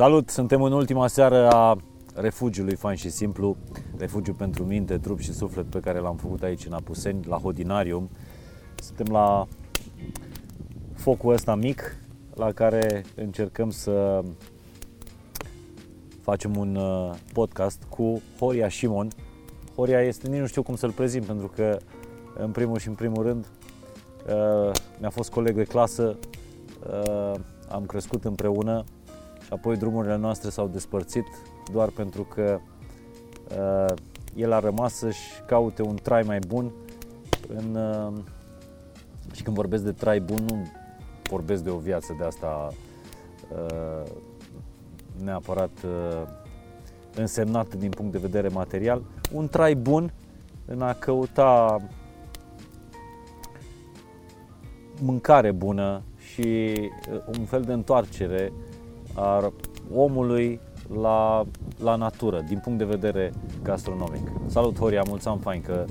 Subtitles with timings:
[0.00, 0.28] Salut!
[0.28, 1.76] Suntem în ultima seară a
[2.14, 3.56] refugiului Fain și Simplu,
[3.96, 8.10] refugiu pentru minte, trup și suflet pe care l-am făcut aici în Apuseni, la Hodinarium.
[8.74, 9.46] Suntem la
[10.94, 11.96] focul ăsta mic
[12.34, 14.22] la care încercăm să
[16.20, 19.08] facem un uh, podcast cu Horia Shimon.
[19.74, 21.78] Horia este, nici nu știu cum să-l prezint, pentru că
[22.38, 23.46] în primul și în primul rând
[24.26, 24.70] uh,
[25.00, 26.16] mi-a fost coleg de clasă,
[26.90, 28.84] uh, am crescut împreună
[29.50, 31.26] și apoi drumurile noastre s-au despărțit
[31.72, 32.60] doar pentru că
[33.58, 33.94] uh,
[34.36, 36.72] el a rămas să-și caute un trai mai bun
[37.48, 38.12] în, uh,
[39.32, 40.66] și când vorbesc de trai bun nu
[41.30, 42.72] vorbesc de o viață de asta
[43.52, 44.10] uh,
[45.24, 46.28] neapărat uh,
[47.14, 50.12] însemnată din punct de vedere material, un trai bun
[50.66, 51.76] în a căuta
[55.00, 56.72] mâncare bună și
[57.12, 58.52] uh, un fel de întoarcere
[59.14, 59.52] a
[59.94, 60.60] omului
[61.00, 61.44] la,
[61.82, 64.30] la natură, din punct de vedere gastronomic.
[64.46, 65.84] Salut, Horia, mulțumim fain că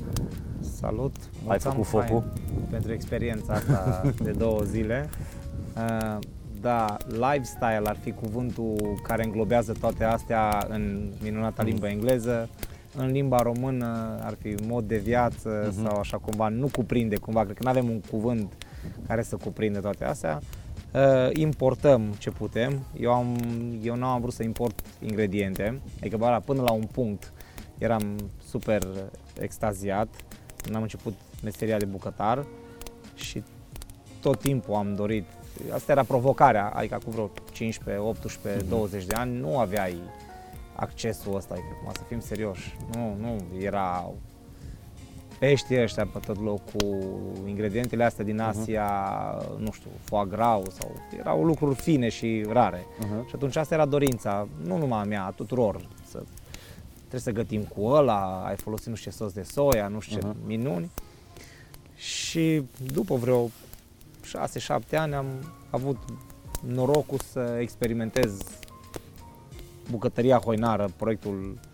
[0.59, 1.15] Salut!
[1.47, 2.23] ai făcut focul.
[2.69, 5.09] pentru experiența asta de două zile.
[5.77, 6.17] Uh,
[6.61, 12.49] da, lifestyle ar fi cuvântul care înglobează toate astea în minunata limbă engleză.
[12.97, 15.83] În limba română ar fi mod de viață Mhm.
[15.85, 18.53] sau așa cumva, nu cuprinde cumva, cred că nu avem un cuvânt
[19.07, 20.39] care să cuprinde toate astea.
[20.93, 22.79] Uh, importăm ce putem.
[22.99, 23.37] Eu, am,
[23.81, 27.33] eu nu am vrut să import ingrediente, adică bă, la- până la un punct
[27.77, 28.15] eram
[28.47, 28.87] super
[29.39, 30.07] extaziat.
[30.63, 32.45] Când am început meseria de bucătar
[33.15, 33.43] și
[34.21, 35.25] tot timpul am dorit,
[35.73, 39.97] asta era provocarea, adică cu vreo 15, 18, 20 de ani nu aveai
[40.75, 44.17] accesul ăsta, adică acum să fim serioși, nu, nu erau
[45.39, 48.87] peștii ăștia pe tot locul, ingredientele astea din Asia,
[49.57, 52.79] nu știu, foie gras sau erau lucruri fine și rare.
[52.79, 53.27] Uh-huh.
[53.27, 56.23] Și atunci asta era dorința, nu numai a mea, a tuturor, să
[56.97, 60.19] trebuie să gătim cu ăla, ai folosit nu știu ce sos de soia, nu știu
[60.19, 60.35] ce Aha.
[60.45, 60.91] minuni.
[61.95, 62.63] Și
[62.93, 63.49] după vreo 6-7
[64.91, 65.25] ani am
[65.69, 65.97] avut
[66.65, 68.37] norocul să experimentez
[69.91, 71.68] bucătăria hoinară, proiectul uh,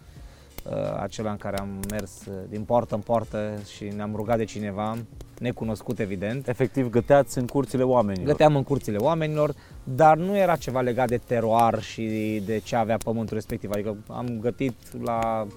[1.00, 4.98] acela în care am mers uh, din poartă în poartă și ne-am rugat de cineva,
[5.40, 8.28] necunoscut evident, Efectiv, găteați în curțile oamenilor.
[8.28, 12.98] Găteam în curțile oamenilor, dar nu era ceva legat de teroar și de ce avea
[12.98, 13.72] pământul respectiv.
[13.72, 15.48] Adică am gătit la,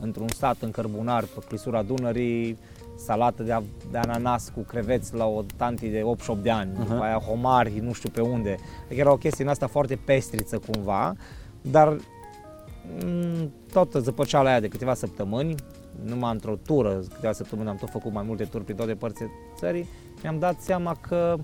[0.00, 2.58] într-un sat în Cărbunar, pe clisura Dunării,
[2.96, 6.88] salată de, a- de ananas cu creveți la o tanti de 8 de ani, uh-huh.
[6.88, 8.56] după aia homari, nu știu pe unde.
[8.84, 11.14] Adică era o chestie în asta foarte pestriță cumva,
[11.60, 12.00] dar mm,
[13.72, 15.54] toată zăpăceala aia de câteva săptămâni,
[16.04, 19.88] numai într-o tură, câteva săptămâni am tot făcut mai multe turi prin toate părțile țării,
[20.22, 21.36] mi-am dat seama că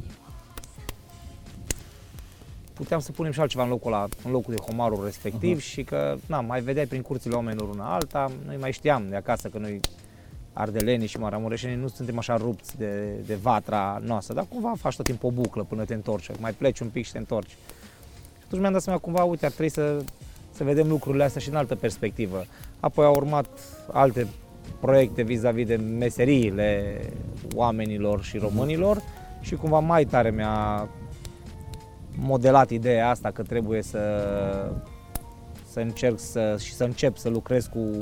[2.72, 5.65] puteam să punem și altceva în locul, ăla, în locul de homarul respectiv uh-huh.
[5.65, 9.49] și că na, mai vedeai prin curțile oamenilor una alta, noi mai știam de acasă
[9.49, 9.81] că noi
[10.53, 15.05] ardelenii și maramureșenii nu suntem așa rupți de, de vatra noastră, dar cumva faci tot
[15.05, 17.50] timpul o buclă până te întorci, mai pleci un pic și te întorci.
[17.50, 20.05] Și atunci mi-am dat seama cumva, uite, ar trebui să,
[20.59, 22.45] să vedem lucrurile astea și în altă perspectivă.
[22.81, 23.47] Apoi au urmat
[23.93, 24.27] alte
[24.81, 27.01] proiecte vis-a-vis de meseriile
[27.55, 29.03] oamenilor și românilor
[29.41, 30.89] și cumva mai tare mi-a
[32.15, 34.01] modelat ideea asta că trebuie să,
[35.71, 37.97] să încerc să, și să încep să lucrez cu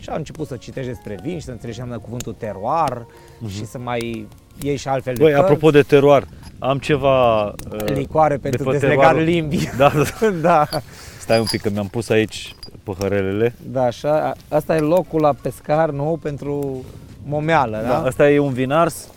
[0.00, 3.06] și am început să citești despre vin și să înțelegi ce înseamnă cuvântul teroar
[3.48, 4.28] și să mai
[4.62, 6.26] iei și altfel Băi, de cărți, apropo de teroar,
[6.58, 7.44] am ceva...
[7.44, 9.70] Uh, licoare pentru pe dezlegare teroarul- limbii.
[9.76, 9.92] da,
[10.30, 10.30] da.
[10.40, 10.80] da,
[11.26, 13.54] Stai un pic că mi-am pus aici păhărelele.
[13.70, 16.84] da, așa, asta e locul la pescar nou pentru
[17.24, 17.88] momeală, da?
[17.88, 18.02] Da.
[18.02, 19.08] Asta e un vinars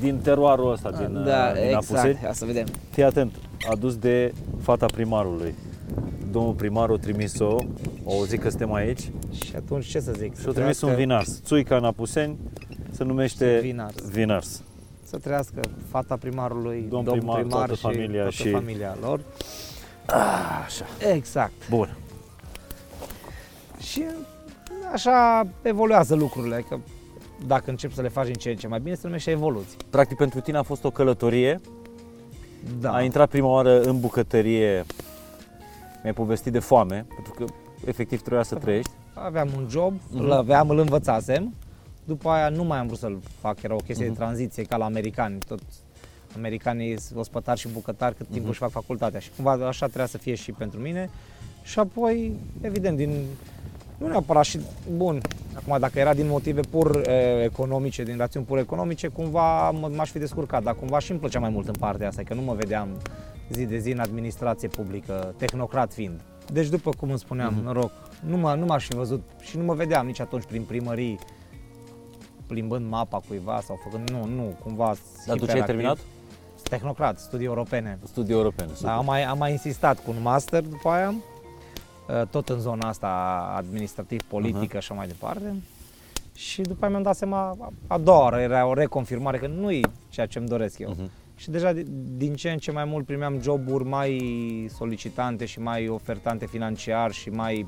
[0.00, 2.18] din teroarul ăsta, din, da uh, din exact, Apuseni.
[2.22, 2.66] ia să vedem.
[2.90, 3.32] Fii atent,
[3.70, 4.32] adus de
[4.62, 5.54] fata primarului.
[6.30, 7.56] Domnul primar o trimis-o,
[8.04, 9.00] o auzit că suntem aici
[9.44, 10.34] Și atunci ce să zic?
[10.36, 11.40] și să o trimis un trăiască- vinars.
[11.44, 12.36] Țuica în Apuseni
[12.90, 14.08] se numește Vinars.
[14.10, 14.62] vinars.
[15.04, 15.60] Să trăiască
[15.90, 19.20] fata primarului, Domn domn primar, primar, toată și familia toată și- familia lor.
[20.64, 20.84] Așa.
[21.12, 21.68] Exact.
[21.68, 21.96] Bun.
[23.78, 24.04] Și
[24.92, 26.78] așa evoluează lucrurile, că
[27.46, 29.76] dacă încep să le faci din ce în ce mai bine, se numește evoluție.
[29.90, 31.60] Practic pentru tine a fost o călătorie.
[32.80, 32.92] Da.
[32.92, 34.84] Ai intrat prima oară în bucătărie,
[36.02, 37.44] mi-ai povestit de foame, pentru că
[37.84, 38.90] efectiv trebuia să trăiești.
[39.14, 40.22] Aveam un job, Mhm.
[40.22, 41.54] îl aveam, îl învățasem.
[42.04, 44.14] După aia nu mai am vrut să-l fac, era o chestie Mhm.
[44.14, 45.38] de tranziție ca la americani.
[45.48, 45.60] Tot
[46.36, 48.48] americanii sunt ospătari și bucătari cât timp Mhm.
[48.50, 51.10] își fac facultatea și cumva așa trebuia să fie și pentru mine.
[51.62, 53.24] Și apoi, evident, din
[53.98, 54.60] nu neapărat și
[54.96, 55.20] bun.
[55.54, 60.10] Acum, dacă era din motive pur e, economice, din rațiuni pur economice, cumva m- m-aș
[60.10, 62.54] fi descurcat, dar cumva și îmi plăcea mai mult în partea asta, că nu mă
[62.54, 62.88] vedeam
[63.50, 66.20] zi de zi în administrație publică, tehnocrat fiind.
[66.52, 67.60] Deci după cum îmi spuneam, Mhm.
[67.60, 67.64] uh-huh.
[67.64, 67.90] noroc,
[68.26, 71.18] nu, mă, nu m-aș fi văzut și nu mă vedeam nici atunci prin primării
[72.46, 74.84] plimbând mapa cuiva sau făcând, nu, nu, cumva
[75.26, 75.64] Dar tu ce ai hiperactiv.
[75.66, 75.98] terminat?
[76.68, 77.98] Tehnocrat, studii europene.
[78.04, 78.68] Studii europene.
[78.68, 78.90] Da, super.
[78.92, 81.14] am, mai, am mai insistat cu un master după aia,
[82.08, 83.08] uh, tot în zona asta
[83.56, 84.70] administrativ-politică Mhm.
[84.70, 85.54] și așa mai departe.
[86.34, 89.70] Și după aia mi-am dat seama, a- a doua oară era o reconfirmare că nu
[89.70, 90.88] e ceea ce îmi doresc eu.
[90.90, 91.10] Mhm.
[91.36, 91.84] Și deja di-
[92.16, 94.20] din ce în ce mai mult primeam joburi mai
[94.74, 97.66] solicitante și mai ofertante financiar și mai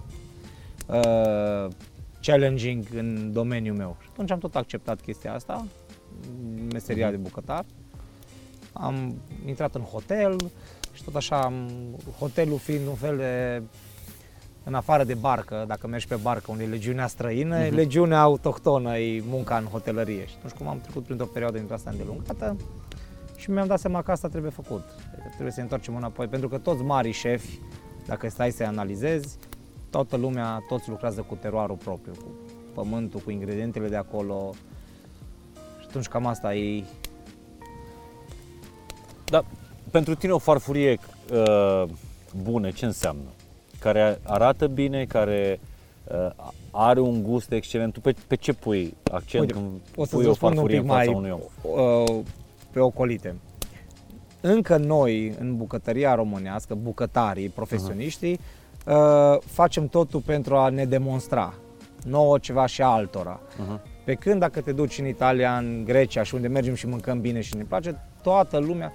[0.87, 1.69] uh,
[2.23, 3.96] challenging în domeniul meu.
[4.03, 5.67] Și atunci am tot acceptat chestia asta,
[6.73, 7.14] meseria Mhm.
[7.17, 7.64] de bucătar.
[8.72, 9.14] Am
[9.46, 10.37] intrat în hotel
[10.93, 11.70] și tot așa, am,
[12.19, 13.62] hotelul fiind un fel de
[14.64, 17.67] în afară de barcă, dacă mergi pe barcă unde e legiunea străină, Mhm.
[17.67, 17.75] uh-huh.
[17.75, 20.26] legiunea autohtonă e munca în hotelărie.
[20.26, 22.56] Și atunci cum am trecut printr-o perioadă dintre asta îndelungată
[23.37, 24.82] și mi-am dat seama că asta trebuie făcut.
[25.12, 27.58] Adică trebuie să ne întoarcem înapoi, pentru că toți marii șefi,
[28.06, 29.37] dacă stai să-i analizezi,
[29.90, 32.26] toată lumea, toți lucrează cu teroarul propriu, cu
[32.75, 34.52] pământul, cu ingredientele de acolo.
[35.81, 36.84] Și atunci cam asta e
[39.31, 39.44] Dar
[39.91, 40.99] pentru tine o farfurie
[41.32, 41.85] uh,
[42.43, 43.29] bună ce înseamnă?
[43.79, 45.61] Care arată bine, care
[46.05, 47.93] uh, are un gust excelent.
[47.93, 49.67] Tu pe, pe ce pui accent Uite, când
[49.97, 51.41] o să pui vă o spun un farfurie pic în fața mai unui om?
[51.62, 52.25] uh,
[52.71, 53.35] pe ocolite.
[54.41, 58.41] Încă noi, în bucătăria românească, bucătarii, profesioniștii,
[58.87, 61.55] uh, facem totul pentru a ne demonstra
[62.06, 63.41] nouă ceva și altora.
[63.41, 64.05] Uh-huh.
[64.05, 67.41] Pe când dacă te duci în Italia, în Grecia și unde mergem și mâncăm bine
[67.41, 68.93] și ne place, toată lumea,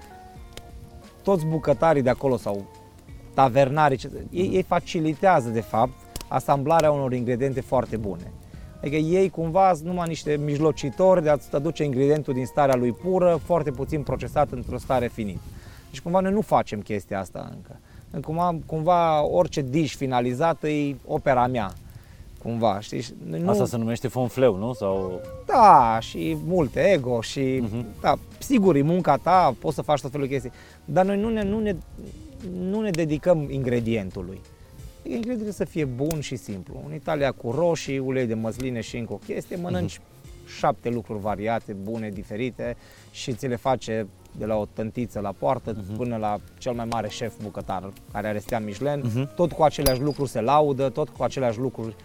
[1.25, 2.65] toți bucătarii de acolo sau
[3.33, 5.93] tavernarii, ce- ei, ei facilitează de fapt
[6.27, 8.31] asamblarea unor ingrediente foarte bune.
[8.79, 13.39] Adică ei cumva sunt numai niște mijlocitori de a-ți aduce ingredientul din starea lui pură,
[13.43, 15.39] foarte puțin procesat într-o stare finită.
[15.89, 17.79] Deci cumva noi nu facem chestia asta încă.
[18.25, 21.71] Cumva, cumva orice dish finalizată e opera mea.
[22.45, 23.01] Cumva, știi?
[23.01, 23.49] Și noi Nu...
[23.49, 24.73] Asta se numește fonfleu, nu?
[24.73, 25.21] Sau...
[25.45, 27.85] Da, și multe ego și, Mhm.
[28.01, 30.51] da, sigur, e munca ta, poți să faci tot felul de chestii,
[30.85, 31.75] dar noi nu ne, nu ne,
[32.59, 34.41] nu ne dedicăm ingredientului.
[34.99, 36.83] Adică ingredientul să fie bun și simplu.
[36.87, 39.99] În Italia cu roșii, ulei de măsline și încă o chestie, mănânci
[40.57, 42.75] șapte lucruri variate, bune, diferite
[43.11, 44.07] și ți le face
[44.37, 48.39] de la o tântiță la poartă până la cel mai mare șef bucătar care are
[48.39, 49.35] stea Michelin, Mhm.
[49.35, 51.95] tot cu aceleași lucruri se laudă, tot cu aceleași lucruri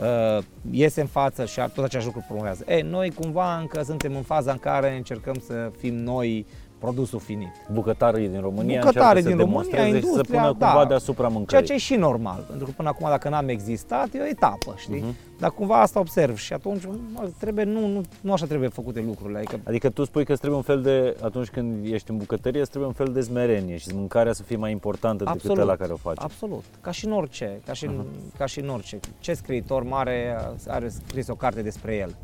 [0.00, 2.64] uh, iese în față și tot același lucru promovează.
[2.68, 6.46] Ei, noi cumva încă suntem în faza în care încercăm să fim noi
[6.78, 7.52] produsul finit.
[7.72, 10.88] Bucătarii din România Bucătarii încearcă să din România, demonstreze și să industria, pună cumva da.
[10.88, 11.66] deasupra Ceea mâncării.
[11.66, 15.00] ce e și normal, pentru că până acum dacă n-am existat, e o etapă, știi?
[15.00, 15.14] Mhm.
[15.38, 16.82] Dar cumva asta observ și atunci
[17.14, 19.38] mă, trebuie, nu, nu, nu așa trebuie făcute lucrurile.
[19.38, 22.60] Adică Adică tu spui că îți trebuie un fel de, atunci când ești în bucătărie,
[22.60, 25.58] îți trebuie un fel de smerenie și mâncarea să fie mai importantă decât Absolut.
[25.58, 26.16] ăla care o faci.
[26.18, 28.04] Absolut, ca și în orice, ca și, în,
[28.38, 28.98] ca și în orice.
[29.18, 30.36] Ce scriitor mare
[30.66, 32.14] are scris o carte despre el?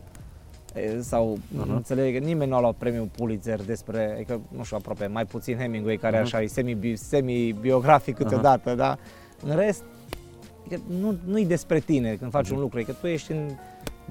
[0.75, 1.69] E, Sau uh-huh.
[1.69, 5.57] înțeleg că nimeni nu a luat premiul Pulitzer despre, adică, nu știu, aproape, mai puțin
[5.57, 6.25] Hemingway, care Mhm.
[6.25, 8.99] așa e semi, semi-biografic câteodată, da?
[9.47, 9.83] În rest,
[10.67, 12.55] adică nu, nu-i despre tine când faci Mhm.
[12.55, 13.51] un lucru, e că tu ești în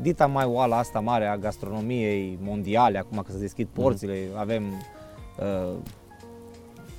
[0.01, 3.81] dita mai oala asta mare a gastronomiei mondiale, acum că se deschid Mhm.
[3.81, 4.63] porțile, avem
[5.39, 5.73] uh,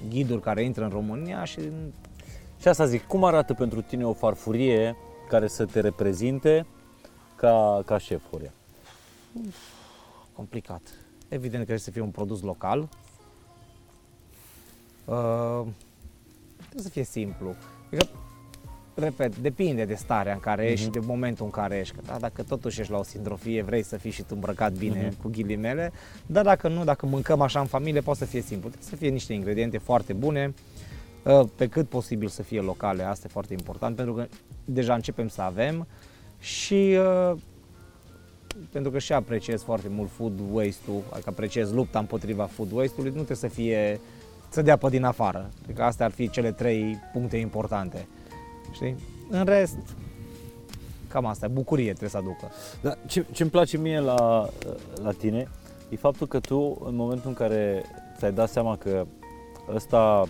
[0.09, 1.61] ghiduri care intră în România și
[2.61, 4.97] Și asta zic, cum arată pentru tine o farfurie
[5.29, 6.67] care să te reprezinte
[7.37, 8.53] ca, ca șef, Horia?
[10.33, 10.81] Complicat.
[11.29, 12.89] Evident că trebuie să fie un produs local.
[15.05, 15.67] Uh,
[16.57, 17.55] trebuie să fie simplu.
[17.87, 18.09] Adică,
[18.95, 21.95] repet, depinde de starea în care ești și de momentul în care ești.
[21.95, 25.07] Că, da, dacă totuși ești la o sindrofie, vrei să fii și tu îmbrăcat bine,
[25.07, 25.23] Mhm.
[25.23, 25.93] cu ghilimele,
[26.27, 28.69] dar dacă nu, dacă mâncăm așa în familie, poate să fie simplu.
[28.69, 30.55] Trebuie să fie niște ingrediente foarte bune,
[31.25, 34.27] uh, pe cât posibil să fie locale, asta e foarte important, pentru că
[34.65, 35.87] deja începem să avem
[36.41, 36.97] și
[37.33, 37.37] uh,
[38.73, 43.23] pentru că și apreciez foarte mult food waste-ul, adică apreciez lupta împotriva food waste-ului, nu
[43.23, 44.01] trebuie să fie
[44.49, 45.51] să dea pe din afară.
[45.63, 48.07] Cred că astea ar fi cele trei puncte importante.
[48.73, 48.97] Știi?
[49.31, 49.79] În rest,
[51.09, 52.51] cam asta, bucurie trebuie să aducă.
[52.81, 54.49] Da, ce, ce-mi place mie la,
[55.03, 55.49] la tine
[55.89, 57.85] e faptul că tu, în momentul în care
[58.19, 59.07] ți-ai dat seama că
[59.75, 60.29] ăsta,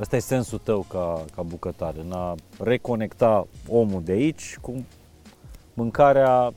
[0.00, 4.84] ăsta e sensul tău ca, ca bucătar, în a reconecta omul de aici cu
[5.74, 6.52] mâncarea,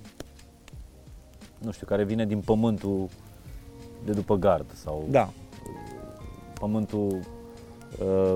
[1.57, 3.09] nu știu, care vine din pământul
[4.05, 5.29] de după gard sau Da,
[6.59, 7.19] pământul
[7.99, 8.35] uh,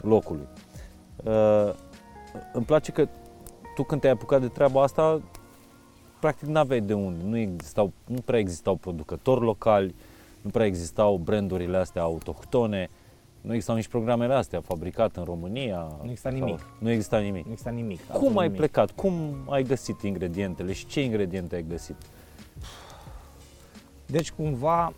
[0.00, 0.46] locului.
[1.24, 1.74] Uh,
[2.52, 3.08] îmi place că
[3.74, 5.20] tu când te-ai apucat de treaba asta,
[6.20, 9.94] practic n-aveai de unde, nu, existau, nu prea existau producători locali,
[10.40, 12.90] nu prea existau brandurile astea autohtone,
[13.42, 15.78] Nu existau nici programele astea, fabricat în România.
[16.02, 16.58] Nu exista sau- nimic.
[16.78, 17.44] Nu exista nimic.
[17.44, 18.00] Nu exista nimic.
[18.06, 18.58] Cum absolut ai nimic.
[18.58, 18.90] plecat?
[18.90, 21.96] Cum ai găsit ingredientele și ce ingrediente ai găsit?
[24.06, 24.92] Deci cumva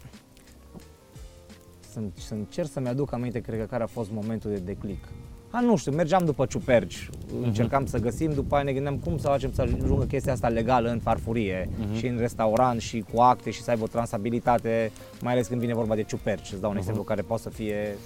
[1.92, 5.04] să, să încerc să-mi aduc aminte, cred că care a fost momentul de declic.
[5.50, 7.10] A, nu știu, mergeam după ciuperci,
[7.42, 10.90] încercam să găsim, după aia ne gândeam cum să facem să ajungă chestia asta legală
[10.90, 11.94] în farfurie Mhm.
[11.96, 15.74] și în restaurant și cu acte și să aibă o transabilitate, mai ales când vine
[15.74, 16.52] vorba de ciuperci.
[16.52, 17.96] Îți dau un exemplu care poate să fie...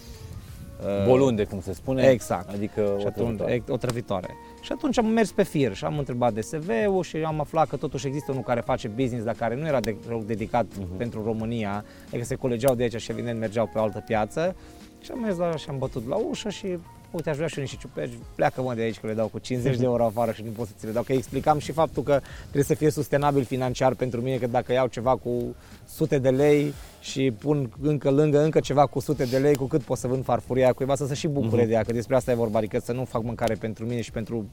[0.85, 2.03] uh, Bolunde, cum se spune?
[2.09, 2.49] Exact.
[2.49, 3.53] Adică și o atunci, trăvitoare.
[3.55, 4.29] e- o trăvitoare.
[4.61, 7.77] Și atunci am mers pe fir și am întrebat de CV-ul și am aflat că
[7.77, 10.97] totuși există unul care face business, dar care nu era de, dedicat Mhm.
[10.97, 14.57] pentru România, adică se colegeau de aici și evident mergeau pe o altă piață.
[15.01, 16.79] Și am mers la și am bătut la ușă și
[17.11, 19.39] uite, aș vrea și eu niște ciuperci, pleacă mă de aici că le dau cu
[19.39, 21.03] 50 de euro afară și nu pot să ți le dau.
[21.03, 24.87] Că explicam și faptul că trebuie să fie sustenabil financiar pentru mine, că dacă iau
[24.87, 25.55] ceva cu
[25.87, 29.83] sute de lei și pun încă lângă încă ceva cu sute de lei, cu cât
[29.83, 31.67] pot să vând farfuria cuiva, să se și bucure Mhm.
[31.69, 34.11] de ea, că despre asta e vorba, adică să nu fac mâncare pentru mine și
[34.11, 34.47] pentru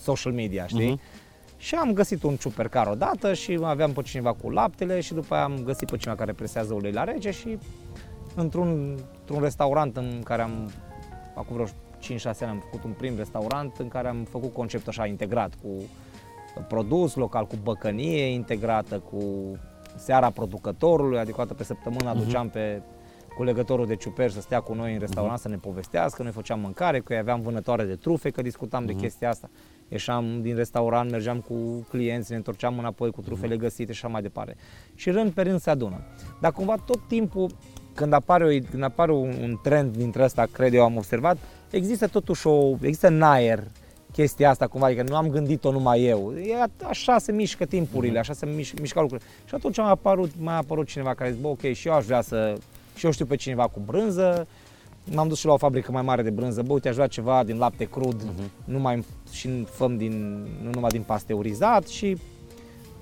[0.00, 0.90] social media, știi?
[0.90, 1.00] Mhm.
[1.56, 5.44] Și am găsit un ciupercar odată și aveam pe cineva cu laptele și după aia
[5.44, 7.58] am găsit pe cineva care presează ulei la rece și
[8.34, 10.70] într-un, într-un restaurant în care am,
[11.40, 15.06] acum vreo 5-6 ani am făcut un prim restaurant în care am făcut conceptul așa
[15.06, 15.68] integrat cu
[16.68, 19.22] produs local, cu băcănie integrată, cu
[19.96, 22.82] seara producătorului, adică o dată pe săptămână aduceam pe
[23.36, 27.00] culegătorul de ciuperci să stea cu noi în restaurant să ne povestească, noi făceam mâncare,
[27.00, 29.50] că aveam vânătoare de trufe, că discutam de chestia asta.
[29.88, 31.54] Ieșeam din restaurant, mergeam cu
[31.88, 34.56] clienți, ne întorceam înapoi cu trufele găsite și așa mai departe.
[34.94, 36.00] Și rând pe rând se adună.
[36.40, 37.50] Dar cumva tot timpul,
[38.00, 41.36] când apare, o, când apare un, un trend dintre ăsta, cred eu, am observat,
[41.70, 43.64] există totuși o, există în aer
[44.12, 46.32] chestia asta cumva, adică nu am gândit-o numai eu.
[46.32, 49.28] E a- așa se mișcă timpurile, așa se mișcă, mișcă lucrurile.
[49.44, 52.04] Și atunci a apărut, mai a apărut cineva care zice, bă, ok, și eu aș
[52.04, 52.56] vrea să,
[52.94, 54.46] și eu știu pe cineva cu brânză,
[55.14, 57.44] m-am dus și la o fabrică mai mare de brânză, bă, uite, aș vrea ceva
[57.44, 58.22] din lapte crud,
[58.64, 62.16] nu mai și făm din, nu numai din pasteurizat și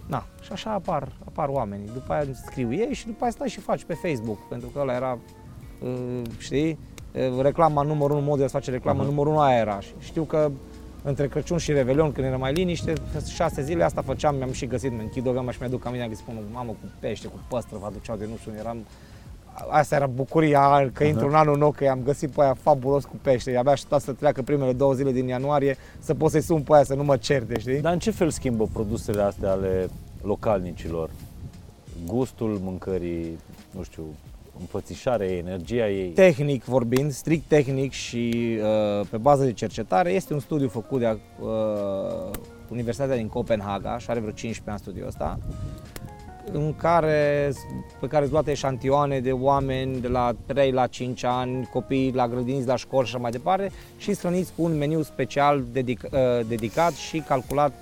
[0.09, 1.91] Na, și așa apar, apar oamenii.
[1.93, 4.95] După aia scriu ei și după aia stai și faci pe Facebook, pentru că ăla
[4.95, 5.19] era,
[5.83, 6.79] uh, știi,
[7.13, 9.09] uh, reclama numărul unu, modul de a face reclamă Aha.
[9.09, 9.81] numărul unu aia era.
[9.81, 10.51] Și știu că
[11.03, 12.93] între Crăciun și Revelion, când era mai liniște,
[13.29, 16.11] șase zile asta făceam, mi-am și găsit, mă închid o gamă și mi-aduc aminte, am
[16.11, 18.77] găsit unul, mamă, cu pește, cu păstră, vă aduceau de nu știu, unde, eram
[19.69, 23.17] Asta era bucuria că intru în anul nou, că i-am găsit pe aia fabulos cu
[23.23, 23.57] pește.
[23.57, 26.85] Abia aștepta să treacă primele două zile din ianuarie să pot să-i sun pe aia
[26.85, 27.81] să nu mă certe, știi?
[27.81, 29.89] Dar în ce fel schimbă produsele astea ale
[30.23, 31.11] localnicilor?
[32.07, 33.39] Gustul mâncării,
[33.71, 34.03] nu știu,
[34.59, 36.09] înfățișarea ei, energia ei?
[36.09, 38.59] Tehnic vorbind, strict tehnic și
[39.01, 42.31] uh, pe bază de cercetare, este un studiu făcut de uh,
[42.69, 45.39] Universitatea din Copenhaga și are vreo 15 ani studiul ăsta,
[46.53, 47.53] în care,
[48.01, 52.29] pe care îți luate eșantioane de oameni de la 3 la 5 ani, copii la
[52.29, 56.01] grădiniți, la școli și așa mai departe și îți hrăniți cu un meniu special dedic,
[56.03, 57.73] uh, dedicat și calculat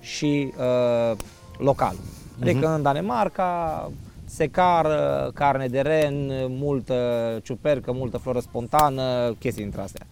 [0.00, 1.16] și uh,
[1.58, 1.94] local.
[2.40, 3.90] Adică în Danemarca,
[4.24, 6.94] secară, carne de ren, multă
[7.42, 10.06] ciupercă, multă floră spontană, chestii dintre astea.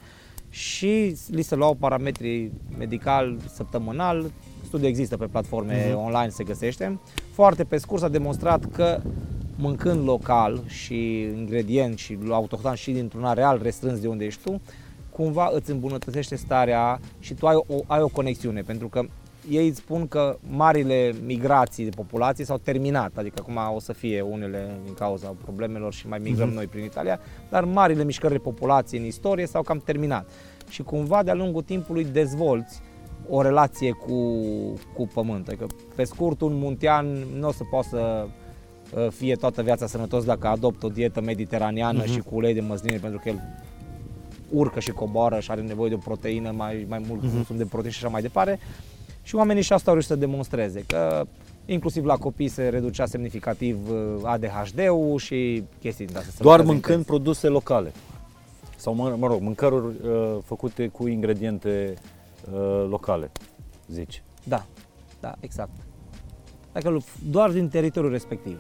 [0.50, 4.31] Și li se luau parametrii medical săptămânal,
[4.73, 6.05] studiul există pe platforme Mhm.
[6.05, 6.99] online, se găsește.
[7.33, 9.00] Foarte pe scurt s-a demonstrat că
[9.57, 14.61] mâncând local și ingredient și autohton și dintr-un areal restrâns de unde ești tu,
[15.11, 19.02] cumva îți îmbunătățește starea și tu ai o, ai o conexiune, pentru că
[19.50, 24.21] ei îți spun că marile migrații de populație s-au terminat, adică acum o să fie
[24.21, 28.99] unele din cauza problemelor și mai migrăm noi prin Italia, dar marile mișcări de populație
[28.99, 30.29] în istorie s-au cam terminat.
[30.69, 32.81] Și cumva de-a lungul timpului dezvolți
[33.29, 34.14] o relație cu,
[34.95, 35.49] cu pământ.
[35.49, 37.07] Adică, pe scurt, un muntean
[37.38, 38.26] nu o să poată să
[38.97, 42.97] uh, fie toată viața sănătos dacă adoptă o dietă mediteraneană și cu ulei de măsline,
[42.97, 43.41] pentru că el
[44.50, 47.91] urcă și coboară și are nevoie de o proteină mai, mai mult consum de proteine
[47.91, 48.59] și așa mai departe.
[49.23, 51.26] Și oamenii și asta au reușit să demonstreze că
[51.67, 56.33] inclusiv la copii se reducea semnificativ uh, ADHD-ul și chestii din astea.
[56.41, 57.07] Doar sănătoase mâncând intens.
[57.07, 57.93] produse locale.
[58.76, 61.99] Sau, mă, mă rog, mâncăruri uh, făcute cu ingrediente uh,
[62.88, 63.30] locale,
[63.88, 64.22] zici.
[64.44, 64.64] Da,
[65.20, 65.70] da, exact.
[66.72, 68.58] Dacă lu- doar din teritoriul respectiv.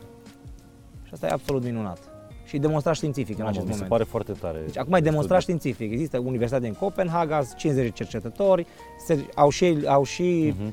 [1.02, 1.98] Și asta e absolut minunat.
[2.44, 3.90] Și demonstrat științific în Mamă, acest mi se moment.
[3.98, 4.58] pare foarte tare.
[4.66, 5.92] Deci acum e demonstrat științific.
[5.92, 8.66] Există Universitatea din Copenhaga, 50 de cercetători,
[9.06, 10.72] se, au și, au și Mhm.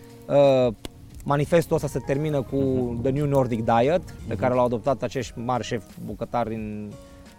[0.68, 0.74] uh,
[1.26, 2.58] manifestul ăsta se termină cu
[3.02, 6.92] The New Nordic Diet, pe care l-au adoptat acești mari șefi bucătari în,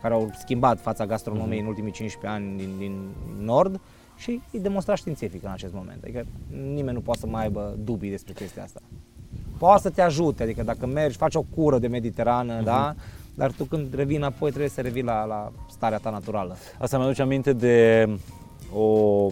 [0.03, 3.09] care au schimbat fața gastronomiei în ultimii 15 ani din, din
[3.41, 3.81] Nord
[4.21, 6.03] și e demonstrat științific în acest moment.
[6.03, 8.81] Adică nimeni nu poate să mai aibă dubii despre chestia asta.
[9.59, 12.95] Poate să te ajute, adică dacă mergi, faci o cură de mediterană, da?
[13.35, 16.57] Dar tu când revii înapoi trebuie să revii la, la starea ta naturală.
[16.79, 18.09] Asta mi-aduce aminte de
[18.73, 19.27] o,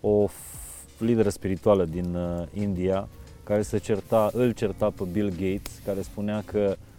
[0.00, 0.26] o
[0.98, 3.08] lideră spirituală din uh, India
[3.44, 6.93] care se certa, îl certa pe Bill Gates, care spunea că uh,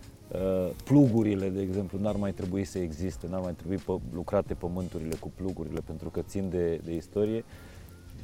[0.83, 5.31] plugurile, de exemplu, n-ar mai trebui să existe, n-ar mai trebui pe, lucrate pământurile cu
[5.35, 7.43] plugurile pentru că țin de, de istorie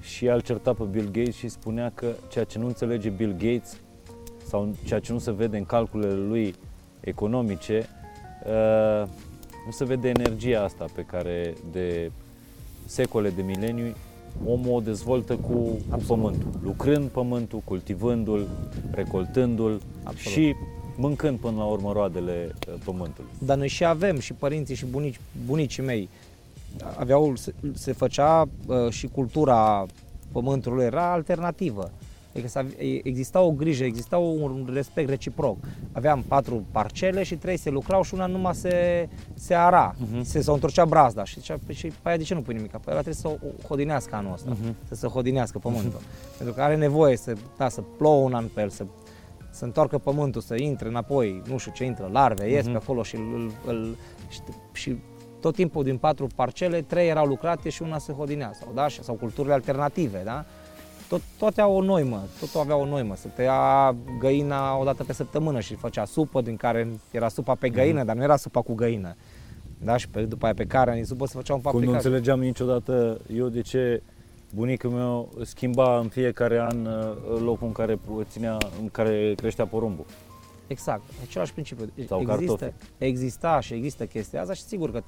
[0.01, 3.77] și el certa pe Bill Gates și spunea că ceea ce nu înțelege Bill Gates
[4.47, 6.55] sau ceea ce nu se vede în calculele lui
[6.99, 7.87] economice,
[8.45, 9.07] uh,
[9.65, 12.11] nu se vede energia asta pe care de
[12.85, 13.95] secole, de milenii,
[14.45, 16.05] omul o dezvoltă cu Absolut.
[16.05, 18.47] pământul, lucrând pământul, cultivându-l,
[18.91, 20.17] recoltându-l Absolut.
[20.17, 20.55] și
[20.95, 23.29] mâncând până la urmă roadele uh, pământului.
[23.39, 26.09] Dar noi și avem, și părinții și bunici, bunicii mei,
[26.97, 29.85] aveau, se, se făcea uh, și cultura
[30.31, 31.91] pământului era alternativă.
[32.35, 32.65] Adică
[33.03, 35.57] exista o grijă, exista un respect reciproc.
[35.91, 40.21] Aveam patru parcele și trei se lucrau și una numai se, se ara, uh-huh.
[40.21, 41.23] se, se întorcea brazda.
[41.23, 42.71] Și zicea, păi, și pe aia de ce nu pui nimic?
[42.71, 44.87] Păi ăla trebuie să o hodinească anul ăsta, uh-huh.
[44.87, 45.99] să se hodinească pământul.
[45.99, 46.35] Uh-huh.
[46.37, 48.85] Pentru că are nevoie să, da, să plouă un an pe el, să,
[49.51, 52.71] să întoarcă pământul, să intre înapoi, nu știu ce intră, larve, ies uh-huh.
[52.71, 53.95] pe acolo și, îl, îl,
[54.29, 54.39] și,
[54.71, 54.97] și
[55.39, 58.87] tot timpul din patru parcele, trei erau lucrate și una se hodinea, sau, da?
[59.01, 60.45] sau culturile alternative, da?
[61.11, 63.15] tot, toate au o noimă, totul avea o noimă.
[63.15, 67.69] Se tăia găina o dată pe săptămână și făcea supă din care era supa pe
[67.69, 68.05] găină, mm-hmm.
[68.05, 69.15] dar nu era supa cu găină.
[69.77, 71.85] Da, și pe, după aia pe care în supă se făcea un papricat.
[71.85, 74.01] Cum nu înțelegeam niciodată eu de ce
[74.55, 80.05] bunicul meu schimba în fiecare an uh, locul în care ținea, în care creștea porumbul.
[80.67, 81.91] Exact, același principiu.
[82.07, 82.73] Sau există, cartofi.
[82.97, 85.03] exista și există chestia asta și sigur că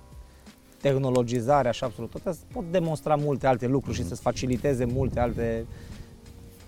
[0.81, 3.95] tehnologizarea și absolut toate pot demonstra multe alte lucruri mm-hmm.
[3.95, 4.09] și mhm.
[4.09, 5.65] să-ți faciliteze multe alte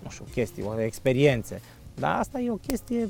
[0.06, 1.60] nu știu, chestii, o experiențe.
[1.94, 3.08] Dar asta e o chestie,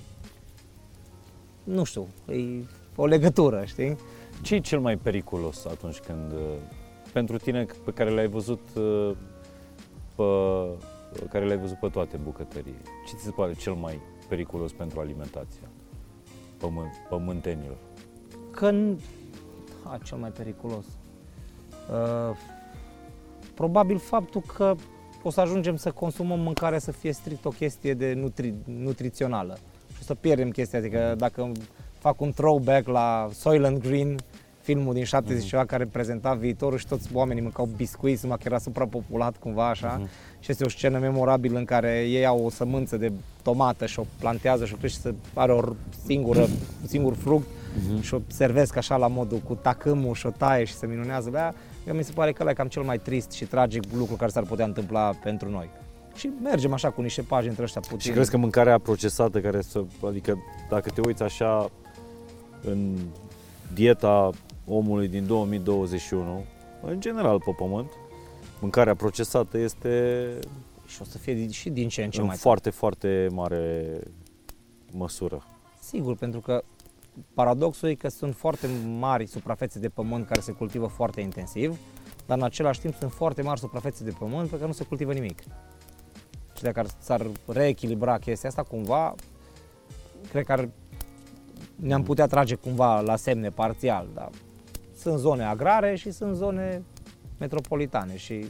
[1.64, 2.64] nu știu, e
[2.96, 3.96] o legătură, știi?
[4.42, 6.38] Ce e cel mai periculos atunci când, uh,
[7.12, 8.61] pentru tine pe care le-ai văzut
[10.16, 10.73] uh,
[11.12, 12.76] pe, care le-ai văzut pe toate bucătării,
[13.07, 15.68] ce ți se pare cel mai periculos pentru alimentația
[16.57, 17.76] pământ, pământenilor?
[18.50, 19.00] Când,
[19.83, 20.85] a, cel mai periculos,
[21.90, 22.37] uh,
[23.55, 24.74] probabil faptul că
[25.22, 29.59] o să ajungem să consumăm mâncare să fie strict o chestie de nutri, nutrițională.
[29.92, 31.52] Și o să pierdem chestia, adică dacă
[31.98, 34.16] fac un throwback la Soylent Green,
[34.66, 35.48] filmul din 70 uh-huh.
[35.48, 40.00] ceva care prezenta viitorul și toți oamenii mâncau biscuiți, numai că era suprapopulat cumva așa.
[40.00, 40.38] Uh-huh.
[40.40, 44.05] Și este o scenă memorabilă în care ei au o sămânță de tomată și o
[44.18, 45.61] plantează și o crește să are o
[46.07, 46.40] singură,
[46.81, 48.02] un singur fruct uh-huh.
[48.02, 51.38] și o servesc așa la modul cu tacâmul și o taie și se minunează de
[51.38, 51.55] aia.
[51.87, 54.31] Eu mi se pare că ăla e cam cel mai trist și tragic lucru care
[54.31, 55.70] s-ar putea întâmpla pentru noi.
[56.14, 57.98] Și mergem așa cu niște pagini între ăștia puțin.
[57.98, 60.38] Și crezi că mâncarea procesată, care să, adică
[60.70, 61.70] dacă te uiți așa
[62.64, 62.96] în
[63.74, 64.31] dieta
[64.66, 66.44] omului din 2021,
[66.83, 67.90] în general pe pământ,
[68.61, 70.24] mâncarea procesată este
[70.87, 72.76] și o să fie și din ce în ce în mai foarte, tare.
[72.76, 74.00] foarte mare
[74.92, 75.42] măsură.
[75.81, 76.62] Sigur, pentru că
[77.35, 81.79] Paradoxul e că sunt foarte mari suprafețe de pământ care se cultivă foarte intensiv,
[82.26, 85.12] dar în același timp sunt foarte mari suprafețe de pământ pe care nu se cultivă
[85.12, 85.38] nimic.
[86.57, 89.14] Și dacă ar, s-ar reechilibra chestia asta cumva,
[90.31, 90.68] cred că ar,
[91.76, 94.31] ne-am putea trage cumva la semne parțial, dar
[95.07, 96.83] sunt zone agrare și sunt zone
[97.38, 98.47] metropolitane și,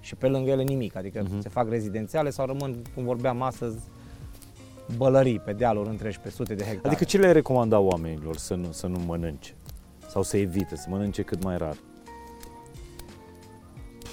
[0.00, 1.38] și pe lângă ele nimic, adică uh-huh.
[1.38, 3.78] se fac rezidențiale sau rămân, cum vorbeam astăzi,
[4.96, 6.88] bălării pe dealuri întregi, pe sute de hectare.
[6.88, 9.54] Adică ce le recomanda oamenilor să nu, să nu mănânce?
[10.08, 11.76] Sau să evite, să mănânce cât mai rar?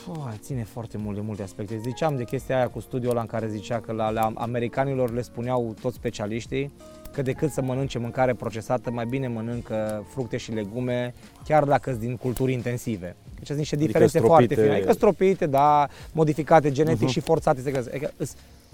[0.09, 1.77] Oh, ține foarte mult de multe aspecte.
[1.77, 5.21] Ziceam de chestia aia cu studiul ăla în care zicea că la, la americanilor le
[5.21, 6.73] spuneau toți specialiștii
[7.11, 11.13] că decât să mănânce mâncare procesată, mai bine mănâncă fructe și legume,
[11.43, 13.15] chiar dacă sunt din culturi intensive.
[13.35, 14.75] Deci sunt niște adică diferențe adică foarte fine.
[14.75, 17.11] Adică stropite, da, modificate genetic uh-huh.
[17.11, 17.59] și forțate.
[17.59, 18.11] Adică,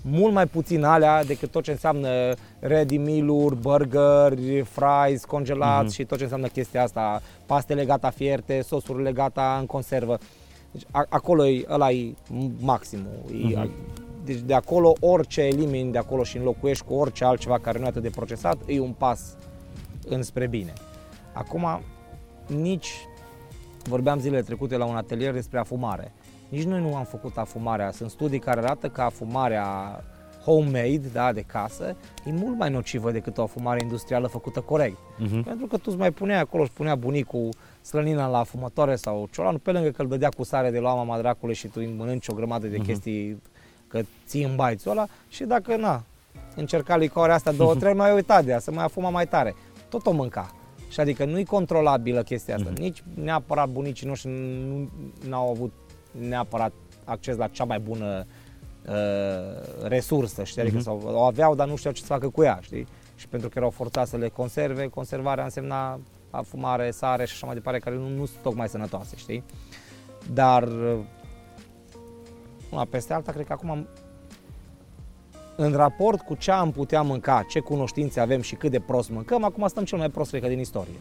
[0.01, 5.95] mult mai puțin alea decât tot ce înseamnă ready meal-uri, burgeri, fries, congelați uh-huh.
[5.95, 10.17] și tot ce înseamnă chestia asta, pastele gata fierte, sosurile gata în conservă.
[10.71, 12.13] Deci a, acolo e, ăla e
[12.59, 13.19] maximul.
[13.27, 13.69] Uh-huh.
[14.23, 17.87] deci de acolo orice elimini de acolo și înlocuiești cu orice altceva care nu e
[17.87, 19.35] atât de procesat, e un pas
[20.07, 20.73] înspre bine.
[21.33, 21.81] Acum,
[22.47, 23.07] nici
[23.83, 26.13] vorbeam zilele trecute la un atelier despre afumare.
[26.49, 27.91] Nici noi nu am făcut afumarea.
[27.91, 30.03] Sunt studii care arată că afumarea
[30.45, 34.97] homemade, da, de casă, e mult mai nocivă decât o afumare industrială făcută corect.
[34.97, 35.43] Uh-huh.
[35.43, 37.49] Pentru că tu îți mai puneai acolo, își punea bunicul
[37.81, 41.17] slănina la afumătoare sau ciolanul, pe lângă că îl dădea cu sare de la mama
[41.17, 42.85] dracului și tu îi mănânci o grămadă de uh-huh.
[42.85, 43.41] chestii
[43.87, 46.03] că ții în baițul ăla și dacă, na,
[46.55, 49.55] încerca licoarea asta două, trei, mai uitat de ea, să mai afuma mai tare.
[49.89, 50.55] Tot o mânca.
[50.89, 52.69] Și adică nu-i controlabilă chestia asta.
[52.69, 52.77] Mm-hmm.
[52.77, 54.29] Nici neapărat bunicii noștri
[55.27, 55.73] nu au avut
[56.27, 56.71] neapărat
[57.03, 58.25] acces la cea mai bună
[58.87, 60.61] uh, resursă, știi?
[60.61, 60.81] Adică mm-hmm.
[60.81, 62.87] sau o aveau, dar nu știau ce să facă cu ea, știi?
[63.15, 65.99] Și pentru că erau forțați să le conserve, conservarea însemna
[66.41, 69.43] fumare, sare și așa mai departe, care nu, nu sunt tocmai sănătoase, știi?
[70.33, 70.67] Dar
[72.69, 73.87] una peste alta, cred că acum
[75.55, 79.43] în raport cu ce am putea mânca, ce cunoștințe avem și cât de prost mâncăm,
[79.43, 80.99] acum stăm cel mai prost, cred că, din istorie.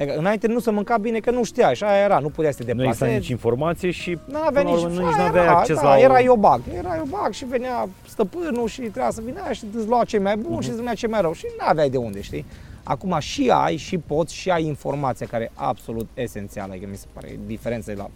[0.00, 2.58] Adică, înainte nu se mânca bine că nu știa, și aia era, nu putea să
[2.58, 3.02] te deplasezi.
[3.02, 5.98] Nu exista nici informație și nu avea nici, urmă, nici nu avea acces da, la...
[5.98, 10.18] Era iobag, era iobag și venea stăpânul și trebuia să vină și îți lua cei
[10.18, 10.62] mai buni uh-huh.
[10.62, 12.44] și îți venea cei mai rău și nu aveai de unde, știi?
[12.88, 17.06] Acum și ai și poți și ai informația care e absolut esențială, adică mi se
[17.12, 18.10] pare diferența la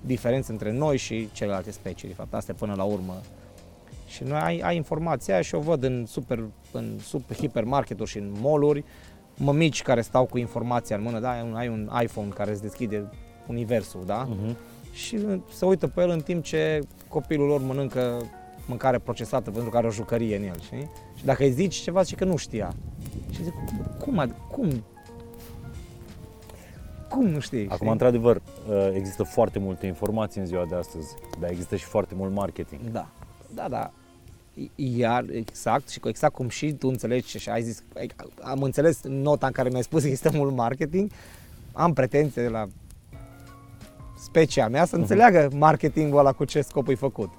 [0.00, 3.20] diferență între noi și celelalte specii, de fapt, asta până la urmă.
[4.06, 8.18] Și noi ai, ai informația aia și o văd în super, în super hipermarketuri și
[8.18, 8.84] în mall-uri,
[9.36, 12.62] mămici care stau cu informația în mână, da, ai un, ai un iPhone care îți
[12.62, 13.10] deschide
[13.46, 14.28] universul, da?
[14.28, 14.54] Uh-huh.
[14.92, 15.18] Și
[15.52, 18.22] se uită pe el în timp ce copilul lor mănâncă
[18.66, 20.90] mâncare procesată pentru că are o jucărie în el, știi?
[21.14, 22.74] Și dacă îi zici ceva, zice că nu știa.
[23.30, 23.54] Și zic,
[23.98, 24.84] cum, cum,
[27.08, 27.64] cum nu știi?
[27.64, 27.88] Acum, știi?
[27.88, 32.32] într-adevăr, uh, există foarte multe informații în ziua de astăzi, dar există și foarte mult
[32.32, 32.80] marketing.
[32.92, 33.08] Da,
[33.54, 33.90] da, da.
[34.74, 37.82] Iar, exact, și exact cum și tu înțelegi și ai zis,
[38.42, 41.10] am înțeles nota în care mi-ai spus că există mult marketing,
[41.72, 42.68] am pretenție de la
[44.18, 45.00] specia mea să uh-huh.
[45.00, 47.30] înțeleagă marketingul ăla cu ce scop e făcut.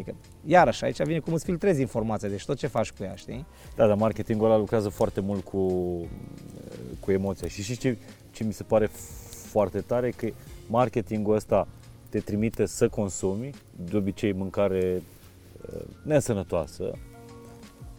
[0.00, 3.46] Adică, iarăși, aici vine cum îți filtrezi informația, deci tot ce faci cu ea, știi?
[3.76, 5.68] Da, dar marketingul ăla lucrează foarte mult cu,
[7.00, 7.48] cu emoția.
[7.48, 7.96] Și știi ce,
[8.30, 8.90] ce mi se pare
[9.46, 10.10] foarte tare?
[10.10, 10.28] Că
[10.66, 11.68] marketingul ăsta
[12.08, 15.02] te trimite să consumi, de obicei mâncare
[15.72, 16.92] uh, nesănătoasă,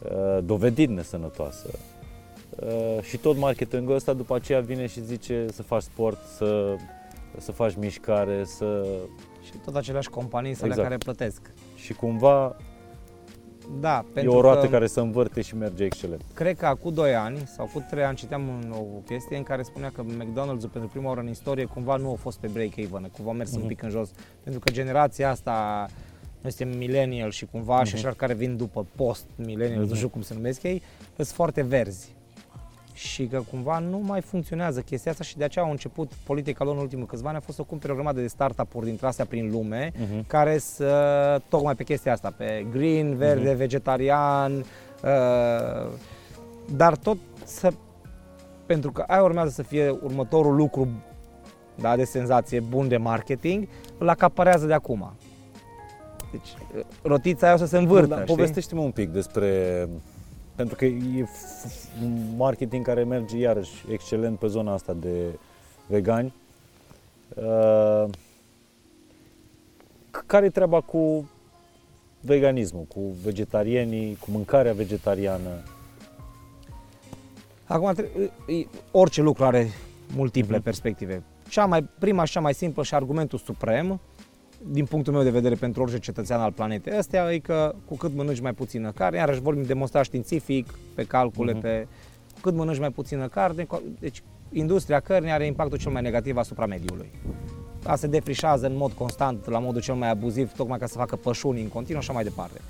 [0.03, 1.69] uh, dovedit nesănătoasă.
[2.59, 6.75] Uh, și tot marketingul ăsta după aceea vine și zice să faci sport, să,
[7.37, 8.85] să faci mișcare, să...
[9.43, 10.75] Și tot aceleași companii exact.
[10.75, 11.41] care plătesc.
[11.81, 12.55] Și cumva
[13.79, 16.21] da, pentru e o roată că care se învârte și merge excelent.
[16.33, 19.91] Cred că acum 2 ani sau acum 3 ani citeam o chestie în care spunea
[19.95, 23.33] că McDonald's pentru prima oară în istorie cumva nu a fost pe break-even, cumva a
[23.33, 23.53] mers uh-huh.
[23.53, 23.67] un mhm.
[23.67, 24.11] pic în jos.
[24.43, 25.85] Pentru că generația asta,
[26.41, 27.87] noi suntem millennial și cumva uh-huh.
[27.87, 29.89] și așa care vin după post-millennial, uh-huh.
[29.89, 30.81] nu știu cum se numesc ei,
[31.15, 32.15] sunt foarte verzi
[33.01, 36.75] și că cumva nu mai funcționează chestia asta și de aceea au început politica lor
[36.75, 39.51] în ultimul câțiva ani a fost să cumpere o grămadă de startup-uri dintre astea prin
[39.51, 40.27] lume uh-huh.
[40.27, 43.57] care să tocmai pe chestia asta, pe green, verde, uh-huh.
[43.57, 45.91] vegetarian, uh,
[46.75, 47.71] dar tot să
[48.65, 50.87] pentru că aia urmează să fie următorul lucru
[51.75, 55.13] da, de senzație bun de marketing, îl acaparează de acum.
[56.31, 56.47] Deci
[57.01, 58.15] rotița aia o să se învârtă.
[58.15, 59.87] Da, povestește-mă un pic despre
[60.55, 61.27] pentru că e
[62.03, 65.39] un marketing care merge iarăși excelent pe zona asta de
[65.87, 66.33] vegani.
[67.35, 68.05] Uh,
[70.25, 71.29] care e treaba cu
[72.21, 75.49] veganismul, cu vegetarienii, cu mâncarea vegetariană?
[77.65, 77.95] Acum,
[78.91, 79.69] orice lucru are
[80.15, 80.63] multiple uh-huh.
[80.63, 81.23] perspective.
[81.49, 83.99] Cea mai, prima și cea mai simplă și argumentul suprem
[84.67, 88.15] din punctul meu de vedere, pentru orice cetățean al planetei astea, e că cu cât
[88.15, 91.61] mănânci mai puțină carne, iarăși vorbim demonstrat științific, pe calcule, uh-huh.
[91.61, 91.87] pe
[92.33, 93.67] cu cât mănânci mai puțină carne,
[93.99, 97.11] deci industria cărnii are impactul cel mai negativ asupra mediului.
[97.83, 101.15] A se defrișează în mod constant, la modul cel mai abuziv, tocmai ca să facă
[101.15, 102.61] pășuni în continuu și așa mai departe.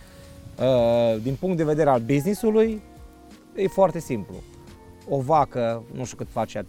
[0.60, 2.82] Uh, din punct de vedere al businessului,
[3.56, 4.36] e foarte simplu.
[5.10, 6.66] O vacă, nu știu cât face, 3-400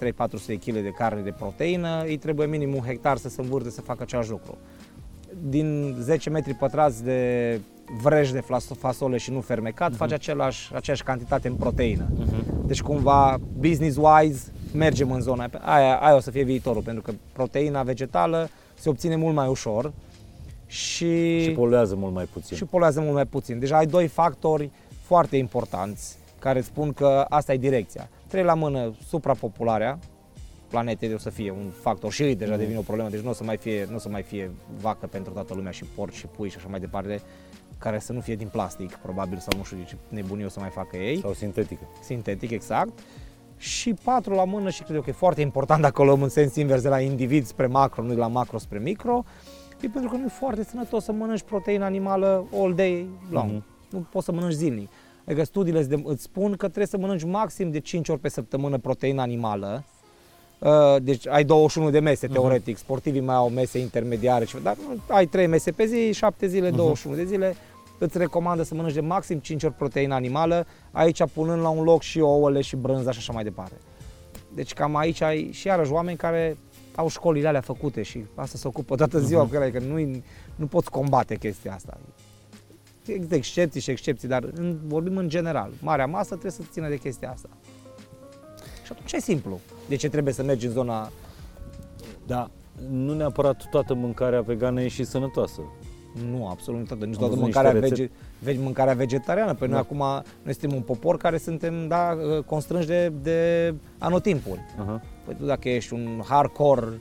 [0.64, 4.02] kg de carne de proteină, îi trebuie minim un hectar să se învârte să facă
[4.02, 4.58] același lucru
[5.48, 7.60] din 10 metri pătrați de
[8.02, 8.44] vrej de
[8.78, 9.96] fasole și nu fermecat, uh-huh.
[9.96, 12.08] face același, aceeași cantitate în proteină.
[12.10, 12.66] Uh-huh.
[12.66, 15.96] Deci cumva, business-wise, mergem în zona aia.
[15.96, 19.92] Aia o să fie viitorul, pentru că proteina vegetală se obține mult mai ușor
[20.66, 21.42] și...
[21.42, 22.56] Și poluează mult mai puțin.
[22.56, 23.58] Și poluează mult mai puțin.
[23.58, 24.70] Deci ai doi factori
[25.02, 28.08] foarte importanți care spun că asta e direcția.
[28.26, 29.98] Trei la mână, suprapopularea,
[30.72, 33.44] planetei o să fie un factor și deja devine o problemă, deci nu o să
[33.44, 36.48] mai fie, nu o să mai fie vacă pentru toată lumea și porci și pui
[36.48, 37.20] și așa mai departe,
[37.78, 40.60] care să nu fie din plastic, probabil, sau nu știu de ce nebunie o să
[40.60, 41.20] mai facă ei.
[41.20, 41.88] Sau sintetică.
[42.00, 42.98] Sintetic, exact.
[43.56, 46.28] Și patru la mână și cred eu că e foarte important dacă o luăm în
[46.28, 49.24] sens invers de la individ spre macro, nu de la macro spre micro,
[49.80, 53.50] e pentru că nu e foarte sănătos să mănânci proteină animală all day long.
[53.50, 53.90] Mm-hmm.
[53.90, 54.88] Nu poți să mănânci zilnic.
[55.24, 59.20] Adică studiile îți spun că trebuie să mănânci maxim de 5 ori pe săptămână proteină
[59.20, 59.91] animală, Uh,
[61.02, 62.32] deci ai 21 de mese, uh-huh.
[62.32, 62.76] teoretic.
[62.76, 64.76] Sportivii mai au mese intermediare, dar
[65.08, 66.74] ai 3 mese pe zi, 7 zile, uh-huh.
[66.74, 67.54] 21 de zile.
[67.98, 72.02] Îți recomandă să mănânci de maxim 5 ori proteină animală, aici punând la un loc
[72.02, 73.74] și ouăle și brânza și așa mai departe.
[74.54, 76.56] Deci cam aici ai și iarăși oameni care
[76.94, 79.48] au școlile alea făcute și asta se ocupă toată ziua uh-huh.
[79.48, 80.22] cu ele, că nu,
[80.56, 81.98] nu poți combate chestia asta.
[83.06, 85.70] Există excepții și excepții, dar în, vorbim în general.
[85.80, 87.48] Marea masă trebuie să țină de chestia asta.
[88.84, 89.60] Și atunci e simplu.
[89.88, 91.10] De ce trebuie să mergi în zona...
[92.26, 92.50] Da,
[92.90, 95.60] nu neapărat toată mâncarea vegană e și sănătoasă.
[96.30, 97.04] Nu, absolut toată.
[97.04, 98.08] Nici toată mâncarea, vege,
[98.58, 99.54] mâncarea vegetariană.
[99.54, 99.70] Pe da.
[99.70, 99.98] noi acum,
[100.42, 102.16] noi suntem un popor care suntem da,
[102.46, 104.60] constrânși de, de anotimpuri.
[104.60, 105.00] Uh-huh.
[105.24, 107.00] Păi tu dacă ești un hardcore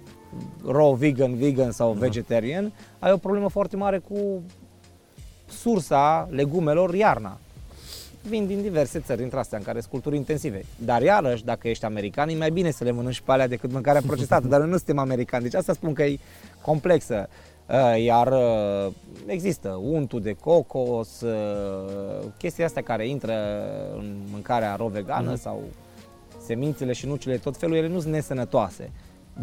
[0.65, 1.99] raw vegan, vegan sau uh-huh.
[1.99, 4.41] vegetarian, ai o problemă foarte mare cu
[5.49, 7.37] sursa legumelor iarna.
[8.27, 10.65] Vin din diverse țări dintre astea în care sunt culturi intensive.
[10.77, 14.01] Dar iarăși, dacă ești american, e mai bine să le mănânci pe alea decât mâncarea
[14.05, 14.47] procesată.
[14.47, 16.19] Dar noi nu suntem americani, deci asta spun că e
[16.61, 17.27] complexă.
[17.67, 18.93] Uh, iar uh,
[19.25, 23.33] există untul de cocos, uh, chestii astea care intră
[23.97, 25.41] în mâncarea ro vegană mm-hmm.
[25.41, 25.63] sau
[26.45, 28.91] semințele și nucile, tot felul, ele nu sunt nesănătoase,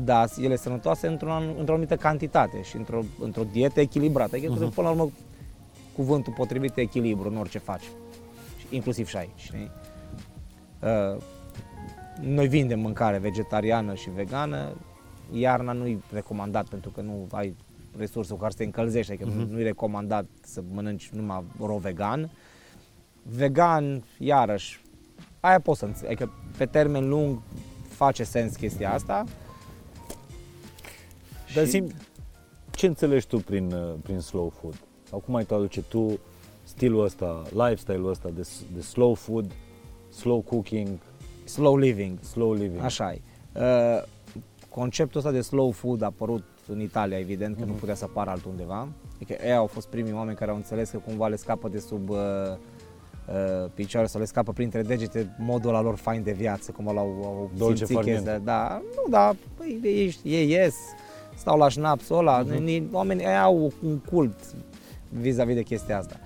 [0.04, 4.36] dar ele sunt sănătoase într-o, într-o anumită cantitate și într-o, într-o dietă echilibrată.
[4.36, 4.74] Adică, uh-huh.
[4.74, 5.10] până la urmă,
[5.96, 7.84] cuvântul potrivit e echilibru în orice faci,
[8.70, 9.40] inclusiv și aici.
[9.40, 9.70] Știi?
[10.82, 11.22] Uh,
[12.20, 14.76] noi vindem mâncare vegetariană și vegană,
[15.32, 17.56] iarna nu e recomandat pentru că nu ai
[17.96, 19.48] resurse cu care să te încălzești, adică uh-huh.
[19.48, 22.30] nu e recomandat să mănânci numai ro vegan.
[23.22, 24.80] Vegan, iarăși,
[25.40, 27.38] aia poți să înțelegi, adică pe termen lung
[27.88, 29.24] face sens chestia asta.
[31.54, 31.70] Dar și...
[31.70, 31.90] sim,
[32.70, 34.80] ce înțelegi tu prin, uh, prin slow food?
[35.08, 36.18] Sau cum ai traduce tu
[36.78, 39.52] stilul ăsta, lifestyle-ul ăsta de, de slow food,
[40.10, 40.88] slow cooking?
[41.44, 42.18] Slow living.
[42.22, 42.82] Slow living.
[42.82, 43.20] Așa e.
[43.52, 44.02] Uh,
[44.68, 47.66] conceptul ăsta de slow food a apărut în Italia, evident, că uh-huh.
[47.66, 47.80] nu mhm.
[47.80, 48.88] putea să apară altundeva.
[49.14, 52.08] Adică ei au fost primii oameni care au înțeles că cumva le scapă de sub
[52.08, 56.84] uh, uh, picioare sau le scapă printre degete modul la lor fain de viață, cum
[56.84, 58.38] l-au au Dolce chestia.
[58.38, 60.74] Da, nu, da, păi, ei, ei ies,
[61.36, 62.82] stau la șnapsul ăla, uh-huh.
[62.92, 64.36] oamenii au un cult
[65.08, 66.16] vis-a-vis de chestia asta.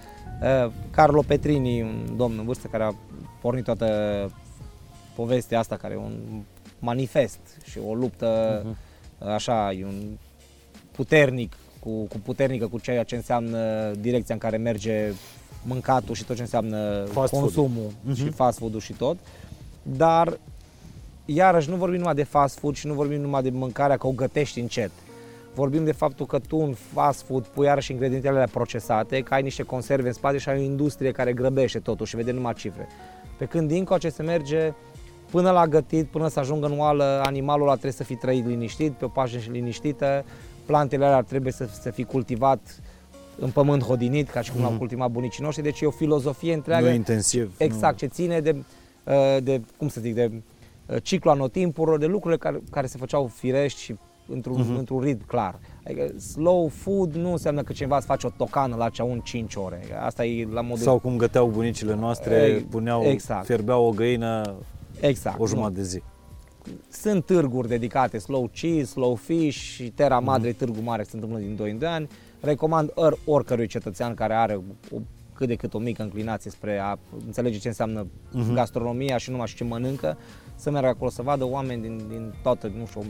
[0.42, 2.94] Uh, Carlo Petrini, un domn în vârstă care a
[3.40, 4.30] pornit toată
[5.14, 6.42] povestea asta, care e un
[6.78, 9.26] manifest și o luptă uh-huh.
[9.34, 10.02] așa, e un
[10.90, 15.12] puternic, cu, cu puternică cu ceea ce înseamnă direcția în care merge
[15.64, 18.16] mâncatul și tot ce înseamnă fast consumul food.
[18.16, 18.34] și uh-huh.
[18.34, 19.16] fast food-ul și tot.
[19.82, 20.38] Dar
[21.24, 24.12] iarăși nu vorbim numai de fast food și nu vorbim numai de mâncarea că o
[24.12, 24.90] gătești încet.
[25.54, 29.62] Vorbim de faptul că tu în fast food pui iarăși ingredientele procesate, că ai niște
[29.62, 32.86] conserve în spate și ai o industrie care grăbește totul și vede numai cifre.
[33.38, 34.72] Pe când ce se merge
[35.30, 38.92] până la gătit, până să ajungă în oală, animalul ăla trebuie să fie trăit liniștit,
[38.92, 40.24] pe o pașă și liniștită,
[40.66, 42.80] plantele alea trebuie să, să fie cultivat
[43.38, 44.66] în pământ hodinit, ca și cum mm.
[44.66, 46.88] l-au cultivat bunicii noștri, deci e o filozofie întreagă.
[46.88, 47.54] Nu intensiv.
[47.58, 48.08] Exact, nu.
[48.08, 48.56] ce ține de,
[49.04, 50.30] uh, de, cum să zic, de
[50.86, 54.78] uh, ciclu anotimpurilor, de lucrurile care, care se făceau firești și într-un, uh-huh.
[54.78, 55.58] într-un ritm clar.
[55.84, 59.54] Adică slow food nu înseamnă că cineva îți face o tocană la cea un 5
[59.54, 59.82] ore.
[60.00, 60.84] Asta e la modul...
[60.84, 63.44] Sau cum găteau bunicile noastre, e, puneau, exact.
[63.44, 64.54] fierbeau o găină
[65.00, 65.80] exact, o jumătate nu.
[65.80, 66.02] de zi.
[66.88, 70.24] Sunt târguri dedicate, slow cheese, slow fish și Terra mhm.
[70.24, 70.56] Madre, uh-huh.
[70.56, 72.08] târgu mare, se întâmplă din 2 în 2 ani.
[72.40, 74.98] Recomand or, oricărui cetățean care are o,
[75.34, 78.54] cât de cât o mică înclinație spre a înțelege ce înseamnă uh-huh.
[78.54, 80.18] gastronomia și numai și ce mănâncă,
[80.62, 83.02] să meargă acolo să vadă oameni din, din toată, nu știu,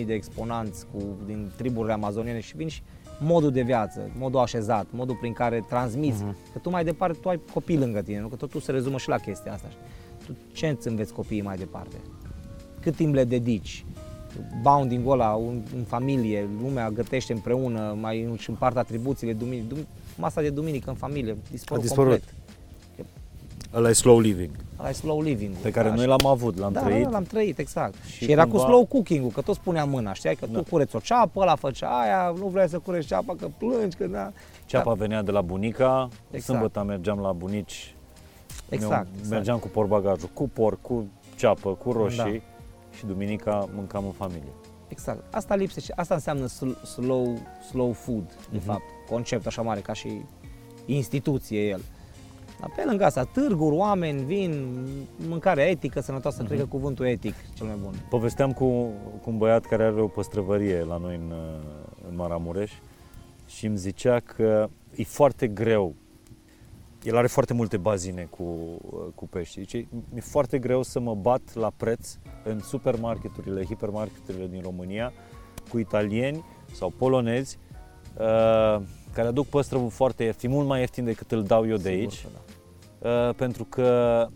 [0.00, 2.82] 5.000 de exponanți cu, din triburile amazoniene și vin și
[3.20, 6.52] modul de viață, modul așezat, modul prin care transmiți, uh-huh.
[6.52, 8.28] că tu mai departe tu ai copii lângă tine, nu?
[8.28, 9.68] că totul se rezumă și la chestia asta.
[10.26, 11.96] Tu ce îți înveți copiii mai departe?
[12.80, 13.84] Cât timp le dedici?
[14.62, 20.40] Bounding-ul ăla în, în familie, lumea gătește împreună, mai își împart atribuțiile, duminică, dum- masa
[20.40, 22.34] de duminică în familie, dispărut, complet.
[23.74, 24.50] Ăla e slow living.
[24.78, 25.54] Ăla e slow living.
[25.54, 27.04] Pe care da, noi l-am avut, l-am da, trăit.
[27.04, 27.94] Da, l-am trăit, exact.
[28.04, 28.58] Și, și era cumva...
[28.58, 30.34] cu slow cooking-ul, că tot spunea mâna, știai?
[30.34, 30.58] Că da.
[30.58, 34.06] tu cureți o ceapă, ăla făcea aia, nu vrei să cureți ceapa, că plângi, că
[34.06, 34.32] da.
[34.66, 34.96] Ceapa da.
[34.96, 36.42] venea de la bunica, exact.
[36.44, 37.94] sâmbătă mergeam la bunici,
[38.68, 39.30] exact, exact.
[39.30, 41.06] mergeam cu porbagajul, cu porc, cu
[41.36, 42.96] ceapă, cu roșii da.
[42.96, 44.52] și duminica mâncam în familie.
[44.88, 45.34] Exact.
[45.34, 46.46] Asta lipsește, asta înseamnă
[46.84, 48.64] slow, slow food, de uh-huh.
[48.64, 50.08] fapt, concept așa mare ca și
[50.86, 51.80] instituție el.
[52.60, 54.84] Dar pe lângă asta, târguri, oameni, vin,
[55.28, 56.46] mâncare etică, sănătoasă, uh-huh.
[56.46, 56.72] cred că mhm.
[56.72, 57.94] cuvântul etic cel mai bun.
[58.08, 58.64] Povesteam cu,
[59.22, 61.32] cu un băiat care are o păstrăvărie la noi în,
[62.08, 62.72] în Maramureș
[63.46, 65.94] și îmi zicea că e foarte greu.
[67.02, 68.44] El are foarte multe bazine cu,
[69.14, 69.60] cu pești.
[69.60, 75.12] Zice, e foarte greu să mă bat la preț în supermarketurile, hipermarketurile din România
[75.68, 77.58] cu italieni sau polonezi
[78.18, 81.98] uh, care aduc păstrăvul foarte ieftin, mult mai ieftin decât îl dau eu de Sigur
[81.98, 82.49] aici, da.
[83.00, 84.26] Uh, pentru că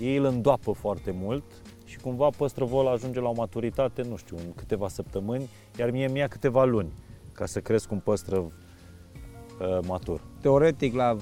[0.00, 1.44] ei îl îndoapă foarte mult
[1.84, 6.28] și cumva păstrăvol ajunge la o maturitate, nu știu, în câteva săptămâni, iar mie mi-a
[6.28, 6.92] câteva luni
[7.32, 10.20] ca să cresc un păstrăv uh, matur.
[10.40, 11.16] Teoretic la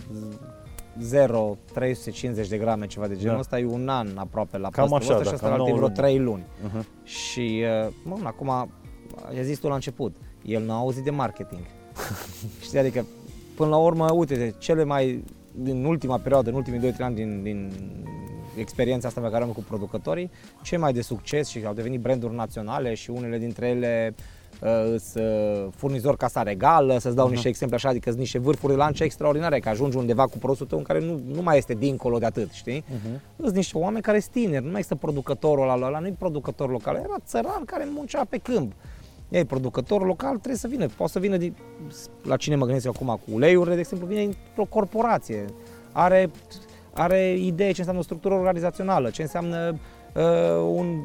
[1.01, 3.41] 0, 350 de grame, ceva de genul Da.
[3.41, 5.57] ăsta, e un an aproape la Cam păstrăvul așa, ăsta da, și asta cam la
[5.57, 5.95] nouă vreo luni.
[5.95, 6.43] 3 luni.
[6.43, 7.05] Uh-huh.
[7.05, 8.69] Și, uh, bun, acum, a
[9.43, 11.61] zis tu la început, el n-a auzit de marketing.
[12.65, 13.07] Știi, adică,
[13.57, 15.25] până la urmă, uite, de cele mai,
[15.59, 17.73] din ultima perioadă, în ultimii 2-3 ani din, din
[18.57, 20.31] experiența asta pe care am cu producătorii,
[20.63, 24.15] cei mai de succes și au devenit branduri naționale și unele dintre ele
[24.63, 28.79] uh, sunt furnizori casa regală, să-ți dau niște exemple așa, adică sunt niște vârfuri de
[28.79, 32.19] lance extraordinare, că ajungi undeva cu produsul tău în care nu, nu mai este dincolo
[32.19, 32.83] de atât, știi?
[32.83, 33.21] Uh-huh.
[33.41, 36.71] Sunt niște oameni care sunt tineri, nu mai există producătorul ăla, ăla nu e producător
[36.71, 38.73] local, era țăran care muncea pe câmp.
[39.29, 41.57] Ei, producătorul local trebuie să vină, poate să vină din,
[42.23, 45.45] la cine mă gândesc eu acum cu uleiurile, de exemplu, vine dintr-o corporație,
[45.93, 46.31] are,
[46.93, 49.79] are idee ce înseamnă structură organizațională, ce înseamnă
[50.15, 50.23] uh,
[50.75, 51.01] un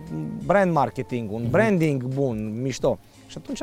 [0.45, 2.99] brand marketing, un branding bun, mișto.
[3.27, 3.59] Și atunci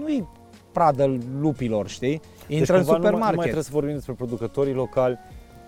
[0.00, 0.26] nu-i
[0.72, 2.20] pradă lupilor, știi?
[2.48, 3.42] Intră deci, în cumva, nu mai- Nu mai supermarket.
[3.42, 5.18] trebuie să vorbim despre producătorii locali,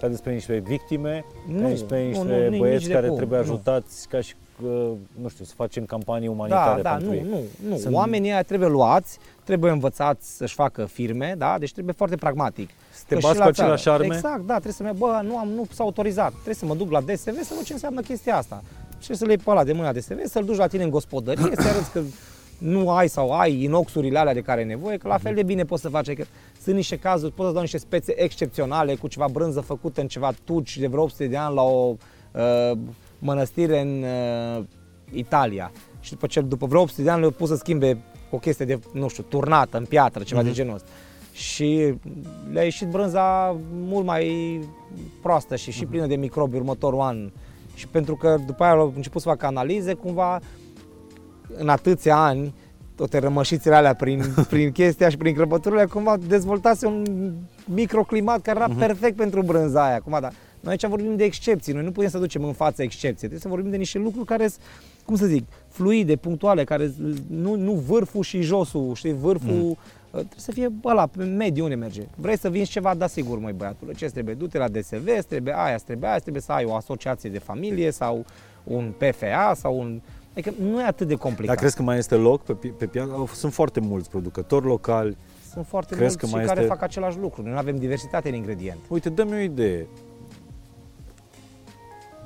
[0.00, 3.16] ca despre niște victime, Nu, ca despre nu, niște nu, nici băieți de care cum,
[3.16, 3.44] trebuie nu.
[3.44, 4.41] ajutați ca și, uh,
[5.20, 7.26] nu știu, să facem campanii Da, umanitare da, pentru nu, ei.
[7.30, 7.76] nu, nu.
[7.76, 11.56] Sunt- Oamenii ăia trebuie luați, trebuie învățați să-și facă firme, da?
[11.58, 12.68] Deci trebuie foarte pragmatic.
[12.92, 14.14] Să te Că bați și cu la aceleași țară- arme?
[14.14, 16.30] Exact, da, trebuie să merg, bă, nu am, nu s-a autorizat.
[16.32, 18.62] Trebuie să mă duc la DSV să văd ce înseamnă chestia asta.
[19.00, 21.50] Și să le iei pe ăla de mâna DSV, să-l duci la tine în gospodărie,
[21.56, 22.00] să arăți că
[22.58, 25.64] nu ai sau ai inoxurile alea de care ai nevoie, că la fel de bine
[25.64, 26.12] poți să faci.
[26.14, 26.24] Că
[26.62, 30.32] sunt niște cazuri, poți să dau niște spețe excepționale cu ceva brânză făcută în ceva
[30.44, 31.94] tuci de vreo 800 de ani la o
[32.32, 32.72] uh,
[33.22, 34.64] mănăstire în uh,
[35.12, 35.72] Italia.
[36.00, 37.98] Și după, ce, după vreo 800 de ani le-au pus să schimbe
[38.30, 40.88] o chestie de, nu știu, turnată în piatră, ceva de genul ăsta.
[41.32, 41.94] Și
[42.52, 44.58] le-a ieșit brânza mult mai
[45.22, 47.30] proastă și și plină de microbi următorul an.
[47.74, 50.40] Și pentru că după aia au început să facă analize, cumva
[51.56, 52.54] în atâția ani,
[52.94, 57.32] toate rămășițele alea prin, prin chestia și prin crăpăturile, cumva dezvoltase un
[57.64, 59.94] microclimat care era perfect pentru brânza aia.
[59.94, 60.32] Acum, dar
[60.62, 63.48] noi aici vorbim de excepții, noi nu putem să ducem în față excepții, trebuie să
[63.48, 64.60] vorbim de niște lucruri care sunt,
[65.04, 66.92] cum să zic, fluide, punctuale, care
[67.26, 69.78] nu, nu vârful și josul, știi, vârful mm.
[70.10, 72.02] trebuie să fie ăla, pe mediu unde merge.
[72.16, 74.34] Vrei să vinzi ceva, da sigur, măi băiatule, ce trebuie?
[74.34, 77.30] Du-te la DSV, îți trebuie aia, îți trebuie aia, îți trebuie să ai o asociație
[77.30, 78.24] de familie sau
[78.64, 80.00] un PFA sau un...
[80.32, 81.46] Adică nu e atât de complicat.
[81.46, 83.28] Dar crezi că mai este loc pe, pi- pe piață?
[83.34, 85.16] Sunt foarte mulți producători locali.
[85.52, 87.42] Sunt foarte Crezi mulți că și mai care este- fac același lucru.
[87.42, 88.78] Noi nu avem diversitate în ingredient.
[88.88, 89.86] Uite, dă-mi o idee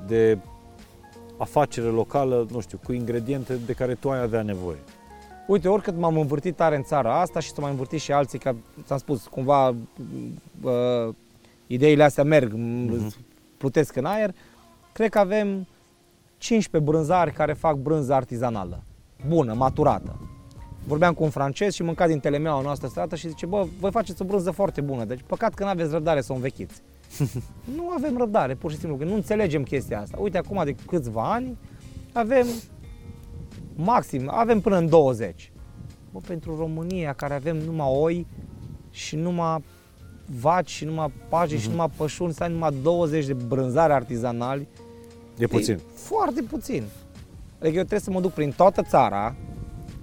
[0.07, 0.37] de
[1.37, 4.77] afacere locală, nu știu, cu ingrediente de care tu ai avea nevoie.
[5.47, 8.55] Uite, oricât m-am învârtit tare în țara asta și să mai învârtit și alții, că
[8.85, 9.67] ți-am spus, cumva
[10.61, 11.13] uh,
[11.67, 13.15] ideile astea merg, uh-huh.
[13.57, 14.33] plutesc în aer,
[14.93, 15.67] cred că avem
[16.37, 18.83] 15 brânzari care fac brânză artizanală,
[19.27, 20.19] bună, maturată.
[20.87, 24.21] Vorbeam cu un francez și mânca din telemeaua noastră strată și zice, bă, voi faceți
[24.21, 26.81] o brânză foarte bună, deci păcat că nu aveți răbdare să o învechiți.
[27.75, 30.17] nu avem răbdare, pur și simplu, că nu înțelegem chestia asta.
[30.21, 31.57] Uite, acum de câțiva ani
[32.13, 32.47] avem
[33.75, 35.51] maxim, avem până în 20.
[36.11, 38.27] Bă, pentru România, care avem numai oi
[38.91, 39.63] și numai
[40.39, 41.61] vaci și numai paji uh-huh.
[41.61, 44.67] și numai pășuni, să ai numai 20 de brânzare artizanali,
[45.37, 45.73] E puțin.
[45.73, 46.83] E foarte puțin.
[47.59, 49.35] Adică eu trebuie să mă duc prin toată țara,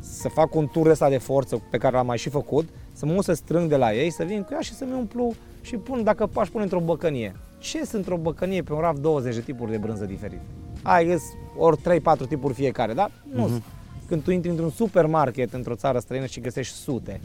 [0.01, 3.23] să fac un tur ăsta de forță pe care l-am mai și făcut, să mă
[3.23, 6.31] să strâng de la ei, să vin cu ea și să-mi umplu și pun, dacă
[6.35, 7.37] aș pune într-o băcănie.
[7.59, 10.43] Ce sunt într-o băcănie pe un raf 20 de tipuri de brânză diferite?
[10.83, 11.23] Ai, îs
[11.57, 13.83] ori 3-4 tipuri fiecare, dar nu uh-huh.
[14.09, 17.21] Când tu intri într-un supermarket într-o țară străină și găsești sute,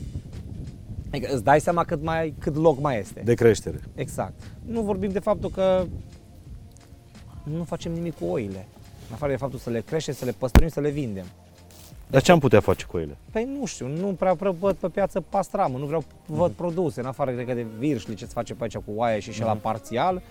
[1.11, 3.21] adică îți dai seama cât, mai, cât loc mai este.
[3.25, 3.79] De creștere.
[3.95, 4.33] Exact.
[4.65, 5.85] Nu vorbim de faptul că
[7.43, 8.67] nu facem nimic cu oile.
[9.07, 11.25] În afară de faptul să le creștem, să le păstrăm, să le vindem.
[12.09, 13.17] Dar ce am putea face cu ele?
[13.31, 17.05] Păi nu știu, nu prea, prea văd pe piață pastramă, nu vreau văd produse, în
[17.05, 19.55] afară cred că de virșli ce se face pe aici cu oaie și și la
[19.55, 20.21] parțial,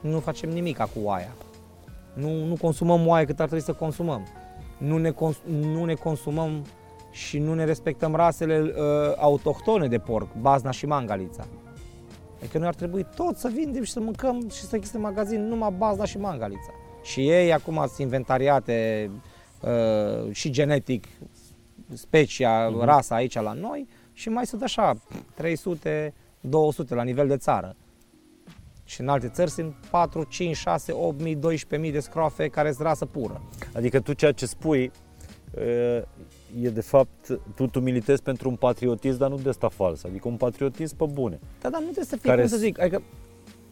[0.00, 1.32] nu facem nimic cu oaia.
[2.14, 4.26] Nu, nu consumăm oaie cât ar trebui să consumăm.
[4.78, 6.64] Nu ne, cons- nu ne consumăm
[7.10, 8.72] și nu ne respectăm rasele uh,
[9.16, 11.46] autohtone de porc, bazna și mangalița.
[12.38, 15.46] Adică noi ar trebui tot să vindem și să mâncăm și să existe în magazin
[15.48, 16.70] numai bazna și mangalița.
[17.02, 19.10] Și ei acum sunt inventariate
[19.64, 21.06] uh, și genetic
[21.92, 22.84] specia, uh-huh.
[22.84, 24.94] rasa aici la noi și mai sunt așa
[25.34, 27.76] 300, 200 la nivel de țară.
[28.84, 32.72] Și în alte țări sunt 4, 5, 6, 8 mii, 12 mii de scroafe care
[32.72, 33.42] sunt rasă pură.
[33.74, 34.92] Adică tu ceea ce spui
[36.62, 40.28] e de fapt, tu, tu militezi pentru un patriotism, dar nu de ăsta fals, adică
[40.28, 41.38] un patriotism pe bune.
[41.60, 43.02] Da, dar nu trebuie să fie, Care cum să s- zic, adică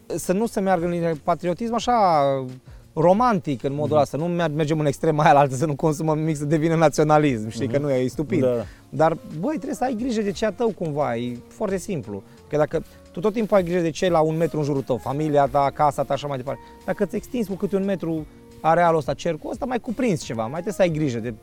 [0.05, 2.23] să nu se meargă în linie patriotism așa
[2.93, 4.01] romantic în modul Mhm.
[4.01, 4.17] ăsta.
[4.17, 7.49] Nu mer- mergem în extrema aia la altă să nu consumăm nimic să devină naționalism.
[7.49, 8.41] Știi că nu e, e stupid.
[8.43, 8.55] Mhm.
[8.55, 8.63] Da.
[8.89, 12.23] Dar, băi, trebuie să ai grijă de ce a tău cumva, e foarte simplu.
[12.49, 14.97] Că dacă tu tot timpul ai grijă de ce la un metru în jurul tău,
[14.97, 18.25] familia ta, casa ta, așa mai departe, dacă îți extinzi cu câte un metru
[18.61, 21.33] arealul ăsta, cercul ăsta, mai cuprins ceva, mai trebuie să ai grijă de...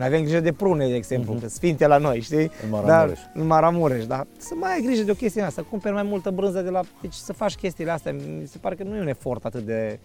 [0.00, 1.42] Noi avem grijă de prune, de exemplu, Mhm.
[1.42, 2.50] că sfinte la noi, știi?
[2.64, 3.18] În Maramureș.
[3.18, 6.02] Dar, în Maramureș, dar să mai ai grijă de o chestie asta, să cumperi mai
[6.02, 6.80] multă brânză de la...
[7.00, 9.98] Deci să faci chestiile astea, mi se pare că nu e un efort atât de,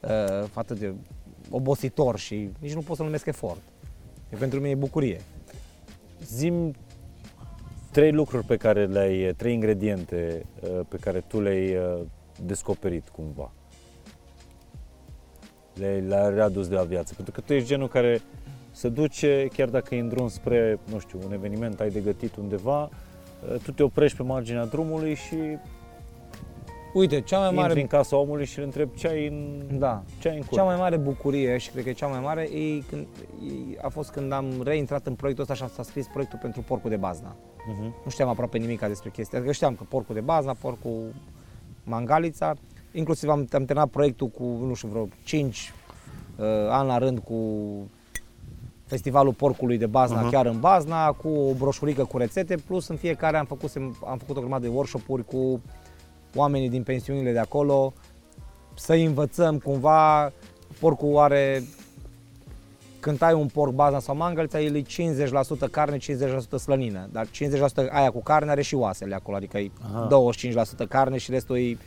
[0.00, 0.92] uh, atât de
[1.50, 3.60] obositor și nici nu pot să numesc efort.
[4.28, 5.20] E pentru mine e bucurie.
[6.24, 6.74] Zim
[7.90, 12.00] trei lucruri pe care le-ai, trei ingrediente uh, pe care tu le-ai uh,
[12.46, 13.52] descoperit cumva.
[15.74, 17.14] Le-ai, le-ai readus de la viață.
[17.14, 18.20] Pentru că tu ești genul care
[18.70, 22.36] se duce, chiar dacă e în drum spre, nu știu, un eveniment, ai de gătit
[22.36, 25.36] undeva, uh, tu te oprești pe marginea drumului și
[26.92, 30.02] Uite, cea mai intri mare în casa omului și îl întrebi ce ai în, Da.
[30.18, 30.58] ce ai în cur.
[30.58, 33.06] Cea mai mare bucurie și cred că e cea mai mare e când,
[33.74, 36.90] e, a fost când am reintrat în proiectul ăsta și s-a scris proiectul pentru porcul
[36.90, 37.36] de bazna.
[37.68, 37.94] Mhm.
[38.04, 41.14] Nu știam aproape nimic despre chestia Adică știam că porcul de bazna, porcul
[41.84, 42.54] mangalița,
[42.92, 45.72] inclusiv am, am terminat proiectul cu, nu știu, vreo 5
[46.36, 47.34] uh, ani la rând cu
[48.90, 50.28] festivalul porcului de Bazna, Aha.
[50.28, 50.30] uh-huh.
[50.30, 53.72] chiar în Bazna, cu o broșurică cu rețete, plus în fiecare am făcut,
[54.06, 55.60] am făcut o grămadă de workshop-uri cu
[56.34, 57.92] oamenii din pensiunile de acolo,
[58.74, 60.32] să învățăm cumva,
[60.80, 61.62] porcul are,
[63.00, 66.00] când ai un porc bazna sau mangălța, el e 50% carne, 50%
[66.62, 67.28] slănină, dar 50%
[67.90, 70.08] aia cu carne are și oasele acolo, adică e Aha.
[70.84, 71.78] 25% carne și restul e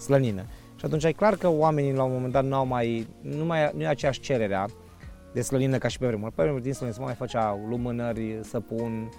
[0.00, 0.42] slănină.
[0.78, 3.82] Și atunci e clar că oamenii la un moment dat n-au mai, nu, mai, nu
[3.82, 4.66] e aceeași cererea
[5.36, 6.32] de slănină ca și pe vremuri.
[6.32, 9.10] Pe vremuri din slănină se mai făcea lumânări, săpun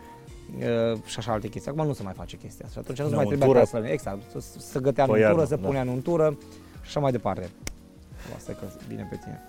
[0.60, 1.72] uh, și așa alte chestii.
[1.72, 2.80] Acum nu se mai face chestia asta.
[2.82, 3.40] Și atunci nu se mai Untură.
[3.40, 3.92] trebuia ca slănină.
[3.92, 5.66] Exact, să, să gătea în Pe untură, iarnă, să da.
[5.68, 6.38] punea în untură
[6.82, 7.50] și așa mai departe.
[8.36, 9.44] Asta e că bine pe tine.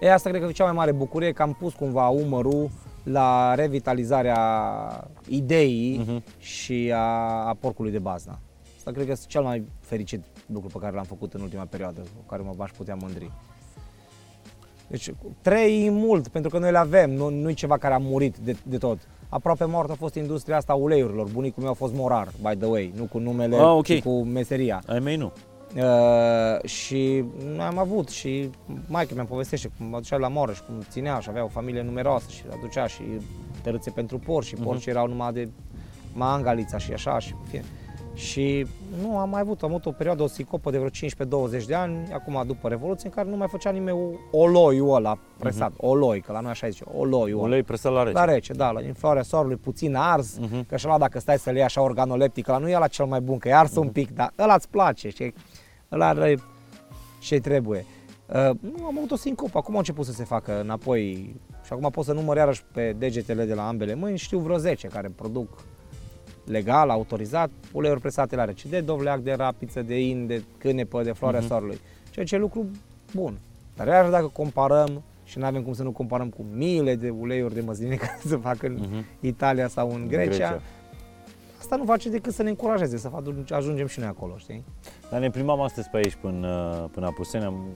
[0.00, 2.70] E, asta cred că e cea mai mare bucurie că am pus cumva umărul
[3.02, 4.38] la revitalizarea
[5.28, 6.22] ideii Mhm.
[6.38, 7.00] și a,
[7.48, 8.38] a porcului de bazna.
[8.76, 12.00] Asta cred că este cel mai fericit lucru pe care l-am făcut în ultima perioadă,
[12.00, 13.30] cu care mă aș putea mândri.
[14.86, 15.12] Deci
[15.42, 18.36] trei e mult, pentru că noi le avem, nu, nu e ceva care a murit
[18.36, 18.98] de, de tot.
[19.28, 21.28] Aproape mort a fost industria asta a uleiurilor.
[21.32, 23.84] Bunicul meu a fost morar, by the way, nu cu numele, Ah, ok.
[23.84, 24.82] ci cu meseria.
[24.86, 25.32] Ai mei nu.
[25.76, 27.24] Uh, și
[27.54, 28.50] noi am avut și
[28.88, 32.26] maica mi-a povestește cum mă ducea la Moreș, cum ținea și avea o familie numeroasă
[32.30, 33.02] și aducea și
[33.62, 34.62] tărâțe pentru porci și Mhm.
[34.64, 35.48] porci erau numai de
[36.12, 37.64] mangalița și așa și în fine.
[38.16, 38.66] Și
[39.02, 40.90] nu am mai avut, am avut o perioadă, o sicopă de vreo
[41.48, 43.98] 15-20 de ani, acum după Revoluție, în care nu mai făcea nimeni
[44.32, 47.46] o- oloiul ăla presat, oloi, că la noi așa zice, oloiul ăla.
[47.48, 48.14] Ulei presat la rece.
[48.16, 50.66] La rece, da, la din floarea soarelui, puțin ars, Mhm.
[50.66, 53.04] că și ăla dacă stai să le iei așa organoleptic, ăla nu e la cel
[53.06, 53.80] mai bun, că e ars Mhm.
[53.80, 55.34] un pic, dar ăla îți place, știi?
[55.92, 56.38] Ăla are
[57.20, 57.84] ce trebuie.
[58.28, 61.90] Uh, nu, am avut o sincopă, acum au început să se facă înapoi și acum
[61.90, 65.48] pot să număr iarăși pe degetele de la ambele mâini, știu vreo 10 care produc
[66.46, 71.12] legal, autorizat, uleiuri presate la rece, de dovleac, de rapiță, de in, de cânepă, de
[71.12, 71.48] floarea Mhm.
[71.48, 71.78] soarelui,
[72.10, 72.66] ceea ce e lucru
[73.14, 73.38] bun.
[73.76, 77.54] Dar iarăși dacă comparăm și nu avem cum să nu comparăm cu miile de uleiuri
[77.54, 79.04] de măsline care se fac în Mhm.
[79.20, 80.60] Italia sau în Grecia, Grecia.
[81.58, 84.64] asta nu face decât să ne încurajeze, să fac- ajungem și noi acolo, știi?
[85.10, 86.48] Dar ne plimbam astăzi pe aici până,
[86.92, 87.66] până Apuseni, am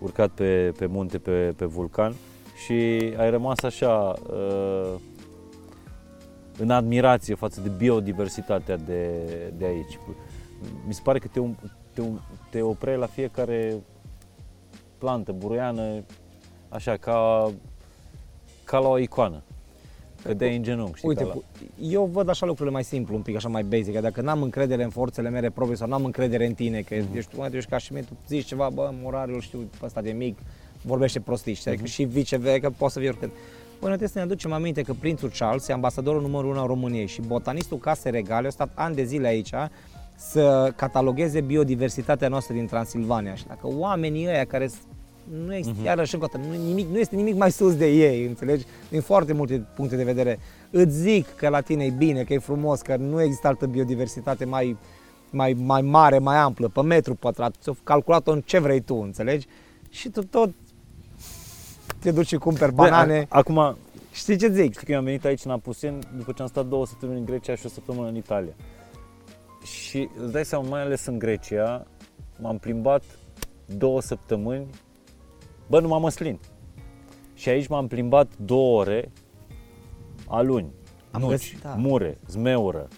[0.00, 2.14] urcat pe, pe munte, pe, pe vulcan
[2.64, 2.72] și
[3.16, 4.94] ai rămas așa uh,
[6.60, 9.10] în admirație față de biodiversitatea de,
[9.58, 9.98] de aici.
[10.86, 13.74] Mi se pare că te, um- te, um- te opreai la fiecare
[14.98, 16.02] plantă, buruiană,
[16.68, 17.50] așa, ca,
[18.64, 19.42] ca la o icoană.
[20.22, 21.34] Cădeai în genunchi, știi, Uite, ca la...
[21.34, 21.44] cu-
[21.80, 24.82] eu văd așa lucrurile mai simplu, un pic așa mai basic, că dacă n-am încredere
[24.82, 27.16] în forțele mele proprii sau n-am încredere în tine, că Mhm.
[27.16, 30.10] ești, tu ești ca și mine, tu zici ceva, bă, morarul știu, pe ăsta de
[30.10, 30.38] mic,
[30.82, 31.80] vorbește prostii, știi, Mhm.
[31.80, 33.32] adică și viceversa, că poate să fie oricând.
[33.32, 33.38] Bă,
[33.88, 37.06] noi trebuie să ne aducem aminte că prințul Charles e ambasadorul numărul 1 al României
[37.06, 39.50] și botanistul Case Regale a stat ani de zile aici
[40.16, 44.78] să catalogheze biodiversitatea noastră din Transilvania și dacă oamenii ăia care s-
[45.46, 45.84] nu este, Mhm.
[45.84, 48.64] iarăși încă o dată, nu, nimic, nu este nimic mai sus de ei, înțelegi?
[48.90, 50.38] Din foarte multe puncte de vedere.
[50.70, 54.44] Îți zic că la tine e bine, că e frumos, că nu există altă biodiversitate
[54.44, 54.76] mai,
[55.30, 59.46] mai, mai mare, mai amplă, pe metru pătrat, ți-o calculat-o în ce vrei tu, înțelegi?
[59.90, 60.50] Și tu tot
[62.00, 63.18] te duci și cumperi banane.
[63.18, 63.76] Bă, a- acum,
[64.12, 64.72] Știi ce zic?
[64.72, 67.24] Știi că eu am venit aici în Apuseni după ce am stat două săptămâni în
[67.24, 68.52] Grecia și o săptămână în Italia.
[69.62, 71.86] Și îți dai seama, mai ales în Grecia,
[72.40, 73.02] m-am plimbat
[73.66, 74.66] două săptămâni,
[75.66, 76.38] bă, numai măslin.
[77.34, 79.12] Și aici m-am plimbat două ore,
[80.26, 80.72] aluni,
[81.10, 81.74] Am nuci, găsit, da.
[81.74, 82.88] mure, zmeură,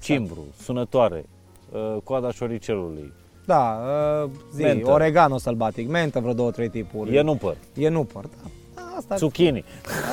[0.00, 1.24] cimbru, sunătoare,
[1.72, 3.12] uh, coada șoricelului,
[3.44, 3.80] Da,
[4.24, 4.90] uh, zi, Mentă.
[4.90, 7.16] oregano sălbatic, mentă vreo două, trei tipuri.
[7.16, 7.56] E nu păr.
[7.74, 8.50] E nu păr, da.
[8.74, 9.64] da asta, Zucchini.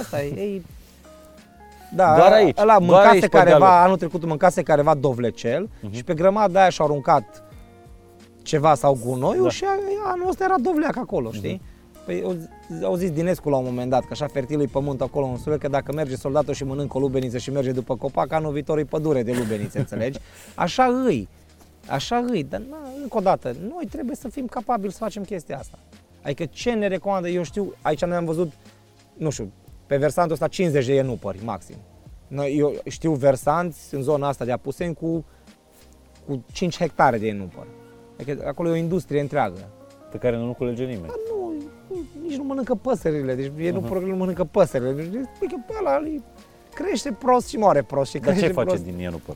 [0.01, 0.61] asta e, e
[1.95, 3.79] da, Doar aici, Ăla doar mâncase aici pe careva, dealuri.
[3.83, 5.93] anul trecut mâncase careva dovlecel Mhm.
[5.93, 7.43] și pe grămada aia și-au aruncat
[8.41, 9.47] ceva sau gunoiul Da.
[9.47, 9.55] Mhm.
[9.55, 11.61] și a- anul ăsta era dovleac acolo, știi?
[12.05, 12.31] Păi au
[12.77, 15.37] zi- au zis Dinescu la un moment dat că așa fertil e pământ acolo în
[15.37, 18.77] Suret, că dacă merge soldatul și mănâncă o lubeniță și merge după copac, anul viitor
[18.77, 20.19] e pădure de lubenițe, înțelegi?
[20.55, 21.27] Așa îi,
[21.89, 25.57] așa îi, dar na, încă o dată, noi trebuie să fim capabili să facem chestia
[25.57, 25.79] asta.
[26.21, 28.51] Adică ce ne recomandă, eu știu, aici noi am văzut,
[29.13, 29.51] nu știu,
[29.85, 31.75] pe versantul ăsta 50 de ienupări maxim.
[32.27, 35.25] Noi, eu știu versanți în zona asta de Apuseni cu,
[36.27, 37.67] cu 5 hectare de ienupăr.
[38.19, 39.69] Adică acolo e o industrie întreagă.
[40.11, 41.07] Pe care nu culege nimeni.
[41.07, 41.53] Dar nu,
[41.89, 44.91] nu, nici nu mănâncă păsările, deci ienupărul nu mănâncă păsările.
[44.91, 46.23] Deci, spui că pe ăla îi
[46.73, 48.09] crește prost și moare prost.
[48.11, 48.83] Și Dar crește ce face prost.
[48.83, 49.35] din ienupăr?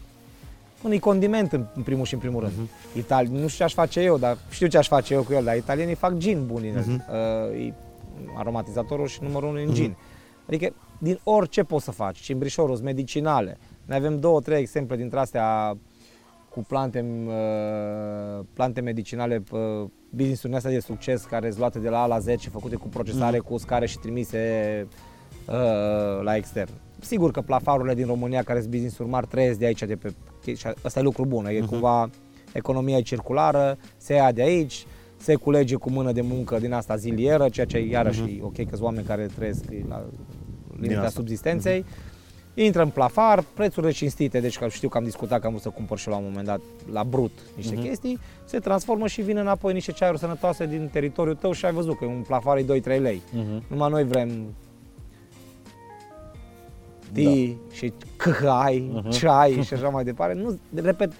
[0.83, 2.53] Unui condiment în, în primul și în primul rând.
[2.53, 2.97] Uh-huh.
[2.97, 5.43] Itali- nu știu ce aș face eu, dar știu ce aș face eu cu el,
[5.43, 7.51] dar italienii fac gin bun din uh-huh.
[7.51, 7.73] uh, e
[8.37, 9.95] aromatizatorul și numărul unu în gin.
[10.47, 13.57] Adică din orice poți să faci, cimbrișorul, sunt medicinale.
[13.85, 15.77] Noi avem două, trei exemple dintre astea
[16.49, 19.59] cu plante, uh, plante medicinale, uh,
[20.09, 22.87] business-urile astea de succes care sunt luate de la A la Z și făcute cu
[22.87, 24.87] procesare, cu uscare și trimise
[25.47, 26.71] uh, la extern.
[26.99, 30.13] Sigur că plafarurile din România care sunt business-uri mari trăiesc de aici, de pe,
[30.45, 32.09] și asta e lucru bun, e cumva
[32.53, 34.85] economia e circulară, se ia de aici,
[35.17, 38.67] se culege cu mână de muncă din asta zilieră, ceea ce iarăși e ok, că
[38.69, 40.03] sunt oameni care trăiesc la
[40.79, 41.09] limita asta.
[41.09, 41.85] subzistenței.
[42.55, 45.69] Intră în plafar, prețurile cinstite, deci că știu că am discutat că am vrut să
[45.69, 49.73] cumpăr și la un moment dat la brut niște chestii, se transformă și vin înapoi
[49.73, 53.21] niște ceaiuri sănătoase din teritoriul tău și ai văzut că un plafar e 2-3 lei.
[53.31, 53.63] Mhm.
[53.67, 54.29] Numai noi vrem
[57.13, 59.09] tea și căhai, Mhm.
[59.09, 60.33] ceai și așa mai departe.
[60.33, 61.11] Nu, repet,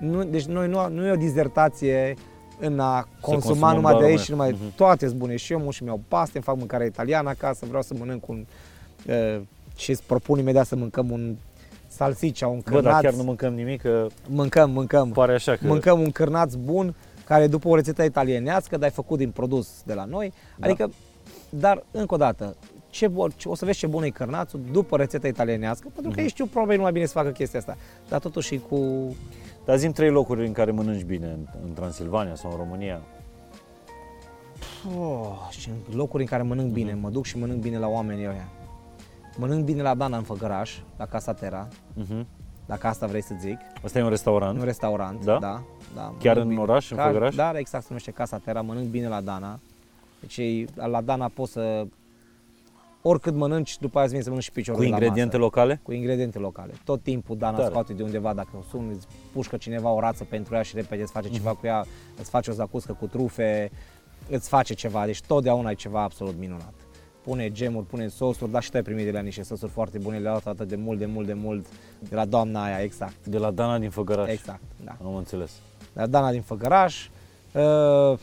[0.00, 2.14] nu, deci noi nu, nu e o dizertație
[2.60, 4.68] în a consuma consumăm numai de doar aici și numai românesc.
[4.70, 4.76] Mhm.
[4.84, 7.94] toate sunt bune și eu și mi-au paste, îmi fac mâncare italiană acasă, vreau să
[7.98, 8.46] mănânc un
[9.08, 9.40] uh,
[9.76, 11.36] și îți propun imediat să mâncăm un
[11.88, 13.02] salsiccia, un Bă, dar cârnaț.
[13.02, 15.10] chiar nu mâncăm nimic, că Mâncăm, mâncăm.
[15.10, 15.66] pare așa că...
[15.66, 16.94] Mâncăm un cârnaț bun,
[17.24, 20.32] care e după o rețetă italienească, dar e făcut din produs de la noi.
[20.56, 20.66] Da.
[20.66, 20.90] Adică,
[21.48, 22.56] dar încă o dată,
[22.96, 26.14] ce, bun- ce- o să vezi ce bun e cârnațul după rețeta italienească, pentru Mhm.
[26.14, 27.76] că ei știu probabil mai bine să facă chestia asta.
[28.08, 28.78] Dar totuși e cu...
[29.64, 33.00] Dar zim trei locuri în care mănânci bine, în, în Transilvania sau în România.
[34.98, 37.00] Oh, și în locuri în care mănânc bine, Mhm.
[37.00, 38.48] mă duc și mănânc bine la oamenii ăia.
[39.36, 42.26] Mănânc bine la Dana în Făgăraș, la Casa Terra, Mhm.
[42.66, 44.58] dacă asta vrei să zic, Asta e un restaurant.
[44.58, 45.38] un restaurant, Da?
[45.38, 45.62] da,
[45.94, 46.60] da Chiar mănânc în bine.
[46.60, 47.34] oraș, în Ca- Făgăraș?
[47.34, 49.58] Da, exact, se numește Casa Terra, mănânc bine la Dana.
[50.20, 51.86] Deci ei- la Dana poți să,
[53.08, 55.36] oricât mănânci, după aia îți vine să mănânci și piciorul Cu la ingrediente masă.
[55.38, 55.80] locale?
[55.82, 56.72] Cu ingrediente locale.
[56.84, 57.68] Tot timpul Dana Tare.
[57.68, 61.02] scoate de undeva, dacă o suni, îți pușcă cineva o rață pentru ea și repede
[61.02, 61.60] îți face ceva Mhm.
[61.60, 61.84] cu ea,
[62.18, 63.70] îți face o zacuscă cu trufe,
[64.30, 66.72] îți face ceva, deci totdeauna ai ceva absolut minunat.
[67.22, 70.18] Pune gemuri, pune sosuri, dar și tu ai primit de la niște sosuri foarte bune,
[70.18, 71.66] le-au luat atât de mult, de mult, de mult,
[72.08, 73.26] de la doamna aia, exact.
[73.26, 74.30] De la Dana din Făgăraș.
[74.30, 74.96] Exact, da.
[75.04, 75.50] Am înțeles.
[75.92, 77.08] la Dana din Făgăraș.
[77.52, 78.18] Uh,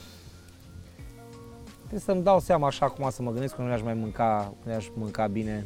[1.93, 4.73] trebuie să-mi dau seama așa acum să mă gândesc că nu aș mai mânca, nu
[4.73, 5.65] aș mânca bine.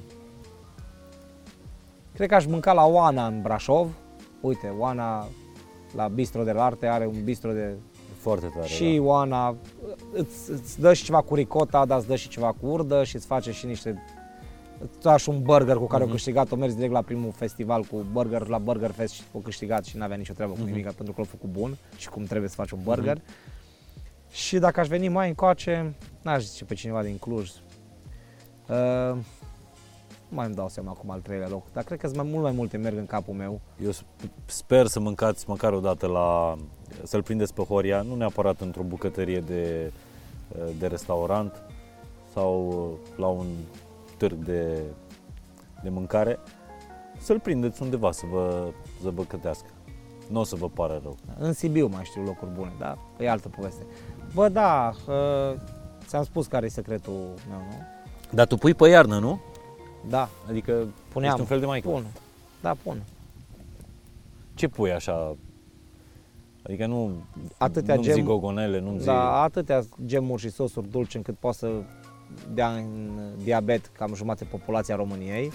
[2.14, 3.90] Cred că aș mânca la Oana în Brașov.
[4.42, 5.28] Uite, Oana
[5.96, 7.74] la Bistro de la Arte are un bistro de...
[8.20, 9.56] Foarte tare, și Oana
[10.14, 13.16] îți, îți dă și ceva cu ricota, dar îți dă și ceva cu urdă și
[13.16, 14.04] îți face și niște
[14.82, 16.10] îți dă și un burger cu care Mhm.
[16.12, 19.40] au câștigat, o mers direct la primul festival cu burger, la Burger Fest și au
[19.40, 20.68] câștigat și n-avea nicio treabă cu Mhm.
[20.70, 23.22] nimic, pentru că l-a făcut bun și cum trebuie să faci un burger.
[24.38, 27.50] Și dacă aș veni mai încoace, n-aș zice pe cineva din Cluj.
[27.50, 29.16] Uh,
[30.30, 32.44] nu mai îmi dau seama acum al treilea loc, dar cred că sunt mai mult
[32.44, 33.62] mai multe merg în capul meu.
[33.78, 33.84] da.
[33.84, 36.56] Eu sp- sper să mâncați măcar o dată la...
[37.04, 39.92] să-l prindeți pe Horia, nu neapărat într-o bucătărie de,
[40.80, 41.62] de restaurant
[42.34, 43.48] sau la un
[44.18, 44.82] târg de,
[45.84, 46.40] de mâncare,
[47.20, 48.68] să-l prindeți undeva să vă,
[49.02, 49.68] să vă cătească.
[50.30, 51.18] Nu o să vă pară rău.
[51.38, 53.86] În Sibiu mai știu locuri bune, dar e altă poveste.
[54.34, 55.60] Bă, da, uh,
[56.08, 57.76] ți-am spus care e secretul meu, nu?
[58.30, 59.42] Dar tu pui pe iarnă, nu?
[60.10, 61.30] Da, Adică puneam.
[61.32, 61.88] ești un fel de maică.
[61.90, 62.06] Pun.
[62.62, 63.04] Da, pun.
[64.54, 65.36] Ce pui așa?
[66.64, 67.12] Adică nu
[67.58, 69.06] Atâtea nu gem- zic gogonele, nu zic...
[69.06, 71.70] Da, atâtea gemuri și sosuri dulci încât poate să
[72.54, 73.10] dea în
[73.44, 75.52] diabet cam jumătate populația României.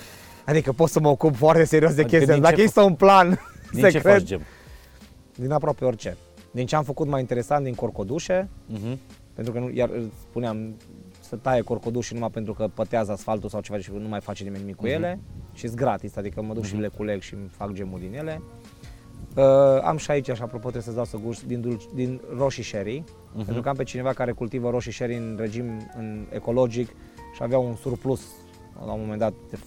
[0.46, 2.54] Adică pot să mă ocup foarte serios de Adică chestia din asta.
[2.54, 3.28] Dacă ce există un plan
[3.72, 4.40] Din ce secret, faci gem?
[5.34, 6.16] din aproape orice.
[6.52, 8.98] Din ce am făcut mai interesant din corcodușe, Mhm.
[9.34, 10.74] pentru că nu, iar îți spuneam
[11.20, 14.60] să taie corcodușii numai pentru că pătează asfaltul sau ceva și nu mai face nimeni
[14.62, 14.92] nimic cu Mhm.
[14.94, 15.20] ele
[15.52, 16.82] și sunt gratis, adică mă duc și Mhm.
[16.82, 18.42] le culeg și îmi fac gemul din ele.
[19.36, 19.44] Uh,
[19.82, 23.02] am și aici, așa, apropo, trebuie să-ți dau să gust din, dulci, din roșii sherry,
[23.04, 23.44] uh-huh.
[23.44, 25.64] pentru că am pe cineva care cultivă roșii sherry în regim
[25.96, 26.88] în ecologic
[27.34, 28.20] și avea un surplus
[28.86, 29.58] la un moment dat, de,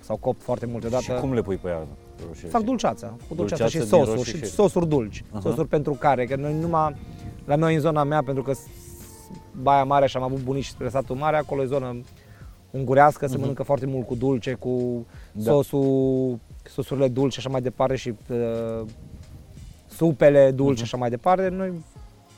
[0.00, 1.02] s-au copt foarte multe dată.
[1.02, 1.86] Și cum le pui pe ea?
[2.28, 4.52] Roșii Fac dulceață, cu dulceață Dulceață și din sosuri, roșii și sherry.
[4.54, 5.40] sosuri dulci, Aha.
[5.40, 6.96] sosuri pentru care, că noi numai,
[7.44, 8.66] la noi în zona mea, pentru că s-
[9.62, 12.00] Baia Mare și am avut bunici spre satul mare, acolo e zonă
[12.70, 13.40] ungurească, se Mhm.
[13.40, 15.42] mănâncă foarte mult cu dulce, cu Da.
[15.50, 18.86] sosul, sosurile dulci și așa mai departe și uh,
[19.88, 20.82] supele dulci și Mhm.
[20.82, 21.48] așa mai departe.
[21.48, 21.68] Noi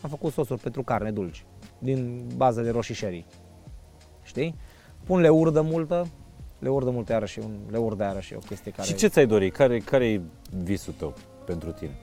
[0.00, 1.44] am făcut sosuri pentru carne dulci,
[1.78, 3.26] din bază de roșii sherry.
[4.22, 4.54] Știi?
[5.04, 6.06] Pun leurdă multă,
[6.64, 8.88] leurdă multă iarăși, un leurdă iarăși e o chestie care...
[8.88, 9.50] Și ce ți-ai dori?
[9.50, 10.20] Care, care e
[10.62, 11.96] visul tău pentru tine?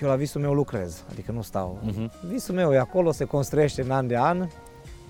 [0.00, 1.78] Eu la visul meu lucrez, adică nu stau.
[1.82, 2.10] Mhm.
[2.28, 4.48] Visul meu e acolo, se construiește în an de an.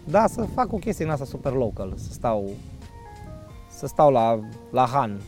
[0.04, 2.50] Da, să fac o chestie în asta super local, să stau
[3.78, 5.20] să stau la, la Han.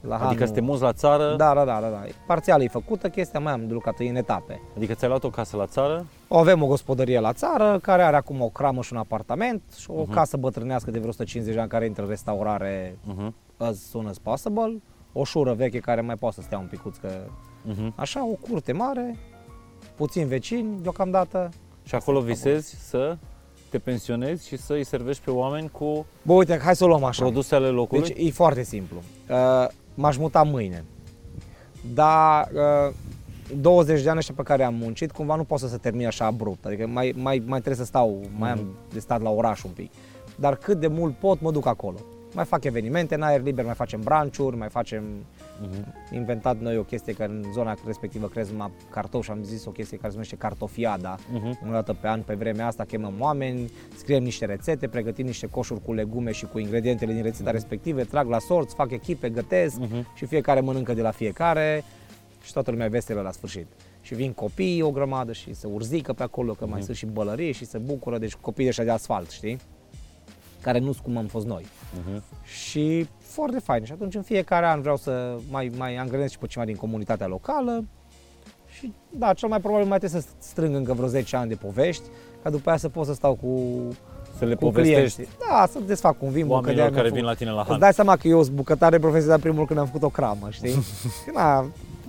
[0.00, 0.46] La Adică Hanul.
[0.46, 1.34] să te muți la țară?
[1.36, 2.02] Da, da, da, da, da.
[2.26, 4.60] Parțial e făcută chestia, mai am de lucrat în etape.
[4.76, 6.06] Adică ți-ai luat o casă la țară?
[6.28, 9.90] O avem o gospodărie la țară, care are acum o cramă și un apartament și
[9.90, 10.10] o Mhm.
[10.12, 13.30] casă bătrânească de vreo 150 de ani care intră în restaurare Uh-huh.
[13.56, 14.82] as soon as possible,
[15.12, 17.94] o șură veche care mai poate să stea un picuț, că Uh-huh.
[17.94, 19.16] așa, o curte mare,
[19.96, 21.48] puțin vecini deocamdată.
[21.82, 23.16] Și acolo visezi să
[23.70, 27.04] te pensionezi și să îi servești pe oameni cu Bă, uite, hai să o luăm
[27.04, 27.22] așa.
[27.22, 28.08] produse ale locului?
[28.08, 28.96] Deci e foarte simplu.
[29.30, 29.66] Uh,
[30.00, 30.84] m-aș muta mâine.
[31.94, 32.48] Dar
[32.88, 32.94] uh,
[33.60, 36.24] 20 de ani ăștia pe care am muncit, cumva nu pot să se termine așa
[36.24, 36.64] abrupt.
[36.66, 38.60] Adică mai, mai, mai trebuie să stau, mai am
[38.92, 39.90] de stat la oraș un pic.
[40.36, 41.96] Dar cât de mult pot, mă duc acolo.
[42.34, 45.49] Mai fac evenimente în aer liber, mai facem branciuri, mai facem Mhm.
[46.12, 49.70] Inventat noi o chestie că în zona respectivă crez numai cartofi și am zis o
[49.70, 51.16] chestie care se numește cartofiada.
[51.32, 51.58] Mhm.
[51.68, 55.82] O dată pe an, pe vremea asta, chemăm oameni, scriem niște rețete, pregătim niște coșuri
[55.84, 60.06] cu legume și cu ingredientele din rețeta respective, trag la sorți, fac echipe, gătesc Mhm.
[60.14, 61.84] și fiecare mănâncă de la fiecare
[62.42, 63.66] și toată lumea e veselă la sfârșit.
[64.00, 67.52] Și vin copii o grămadă și se urzică pe acolo, că mai sunt și bălării
[67.52, 69.58] și se bucură, deci copii de de asfalt, știi?
[70.60, 71.66] Care nu sunt cum am fost noi.
[72.04, 72.22] Mhm.
[72.44, 73.84] Și foarte fain.
[73.84, 77.26] Și atunci în fiecare an vreau să mai, mai angrenez și pe cineva din comunitatea
[77.26, 77.84] locală.
[78.78, 82.02] Și da, cel mai probabil mai trebuie să strâng încă vreo 10 ani de povești,
[82.42, 83.58] ca după aia să pot să stau cu,
[84.38, 85.36] Să le cu povestești clienții.
[85.48, 87.74] Da, să desfac un vin, oamenilor bucătare, care mi-am vin la tine la făcut- Han.
[87.76, 90.46] Îți dai seama că eu sunt bucătare profesional primul lucru când am făcut o cramă,
[90.50, 90.70] știi?
[90.70, 91.66] Și na,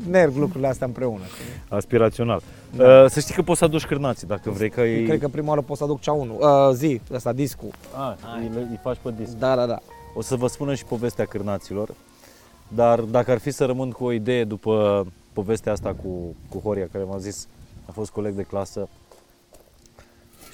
[0.10, 1.22] merg lucrurile astea împreună.
[1.34, 1.76] știi?
[1.78, 2.42] Aspirațional.
[2.76, 2.84] Da.
[3.04, 5.04] Uh, să știi că poți să aduci cârnații dacă vrei, că e...
[5.06, 7.70] Cred că prima oară pot să aduc cea 1, uh, zi, ăsta, discul.
[7.96, 9.32] A, îi, îi faci pe disc.
[9.38, 9.80] Da, da, da.
[10.14, 11.90] O să vă spună și povestea cârnaților,
[12.68, 16.88] dar dacă ar fi să rămân cu o idee după povestea asta cu, cu Horia,
[16.92, 17.48] care m-a zis,
[17.86, 18.88] a fost coleg de clasă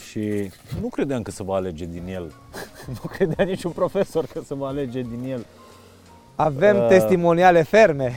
[0.10, 0.52] și
[0.82, 2.34] nu credeam că se va alege din el.
[3.02, 5.46] nu credea niciun profesor că se va alege din el
[6.36, 8.14] Avem Uh, testimoniale ferme.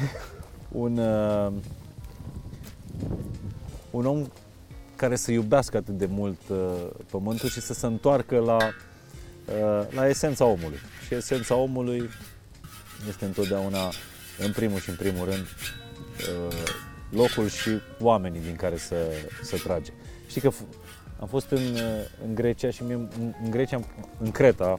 [0.73, 1.53] un, uh,
[3.91, 4.27] un om
[4.97, 6.57] care să iubească atât de mult uh,
[7.11, 10.79] pământul și să se întoarcă la, uh, la esența omului.
[11.11, 12.11] Și esența omului
[13.09, 13.79] este întotdeauna,
[14.39, 15.47] în primul și în primul rând,
[16.49, 16.57] uh,
[17.11, 18.95] locul și oamenii din care să,
[19.43, 19.93] să trage.
[20.27, 20.77] Știi că f-
[21.21, 21.81] am fost în, uh,
[22.27, 23.09] în Grecia și mie, în,
[23.45, 23.85] în Grecia, în-
[24.19, 24.79] în Creta,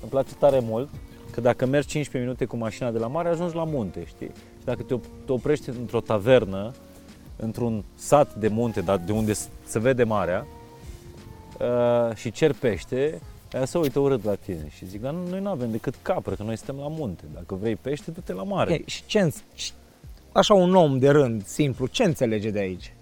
[0.00, 0.88] îmi place tare mult
[1.30, 4.30] că dacă mergi 15 minute cu mașina de la mare, ajungi la munte, știi?
[4.58, 6.72] Și dacă te, op- te oprești într-o tavernă,
[7.36, 10.46] într-un sat de munte, dar de unde s- se vede marea,
[11.60, 13.20] uh, și cer pește,
[13.56, 16.42] aia se uită urât la tine și zic, dar noi nu avem decât capră, că
[16.42, 17.22] noi suntem la munte.
[17.34, 18.74] Dacă vrei pește, du-te la mare.
[18.74, 19.72] Ok, și ce, îns- și-
[20.32, 22.92] așa un om de rând, simplu, ce înțelege de aici?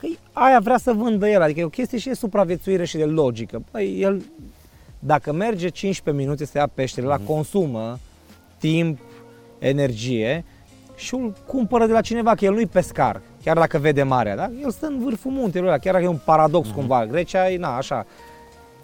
[0.00, 3.04] Că aia vrea să vândă el, adică e o chestie și de supraviețuire și de
[3.04, 3.62] logică.
[3.70, 4.22] Băi, el,
[4.98, 7.98] dacă merge 15 minute să ia peștele, la consumă
[8.58, 8.98] timp,
[9.58, 10.44] energie
[10.96, 14.50] și îl cumpără de la cineva, că el nu-i pescar, chiar dacă vede marea, da?
[14.62, 17.76] El stă în vârful muntelui ăla, chiar dacă e un paradox cumva, Grecia e, na,
[17.76, 18.06] așa.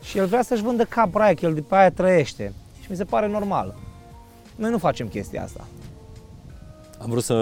[0.03, 2.53] Și el vrea să-și vândă capra aia, că el după aia trăiește.
[2.81, 3.75] Și mi se pare normal.
[4.57, 5.67] Noi nu facem chestia asta.
[6.99, 7.35] Am vrut să...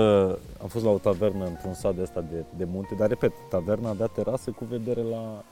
[0.62, 3.88] Am fost la o tavernă într-un sat de ăsta de, de munte, dar repet, taverna
[3.88, 5.42] avea terasă cu vedere la,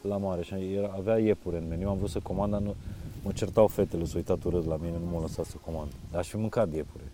[0.00, 1.88] la mare și era, avea iepure în meniu.
[1.88, 2.74] Am vrut să comand, dar nu,
[3.22, 5.90] mă certau fetele, s-au uitat urât la mine, nu m-au lăsat să comand.
[6.10, 7.04] Dar aș fi mâncat iepure.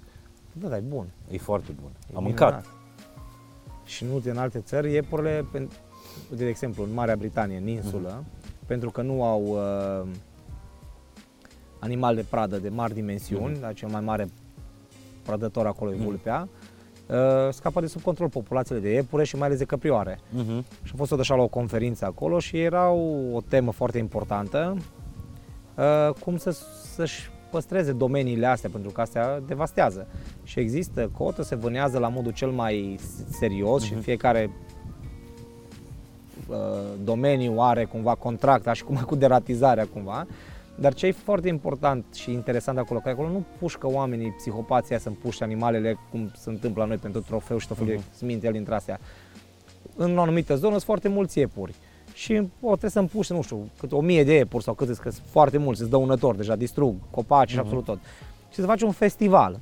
[0.52, 1.06] Da, da, e bun.
[1.30, 1.90] E foarte bun.
[2.12, 2.52] E Am minunat.
[2.52, 2.66] mâncat.
[3.84, 5.68] Și nu în alte țări, iepurile, pen-
[6.30, 8.24] uite, de exemplu, în Marea Britanie, în insulă,
[8.66, 10.08] pentru că nu au uh,
[11.78, 14.28] animal de pradă de mari dimensiuni, dar cel mai mare
[15.22, 16.48] prădător acolo e vulpea,
[17.06, 17.16] uh,
[17.52, 20.18] scapă de sub control populațiile de iepure și mai ales de căprioare.
[20.30, 20.64] Mhm.
[20.82, 24.76] Și am fost așa la o conferință acolo și era o, o temă foarte importantă,
[25.76, 26.50] uh, cum să,
[26.94, 30.06] să-și păstreze domeniile astea, pentru că astea devastează.
[30.42, 32.98] Și există cotă, se vânează la modul cel mai
[33.30, 33.86] serios uh-huh.
[33.86, 34.02] și Mhm.
[34.02, 34.71] fiecare uh,
[37.04, 40.26] domeniu are cumva contract, așa cum cu deratizarea cumva.
[40.74, 45.08] Dar ce e foarte important și interesant acolo, că acolo nu pușcă oamenii psihopația să
[45.08, 48.14] împuște animalele cum se întâmplă la noi pentru trofeu și tot felul de Mhm.
[48.16, 49.00] sminteli dintre astea.
[49.96, 51.74] În o anumită zonă sunt foarte mulți iepuri
[52.14, 55.10] și o, trebuie să împuște, nu știu, câte o mie de iepuri sau cât că
[55.10, 57.64] sunt foarte mulți, sunt dăunători, deja distrug copaci și Mhm.
[57.64, 57.98] absolut tot.
[58.50, 59.60] Și se face un festival,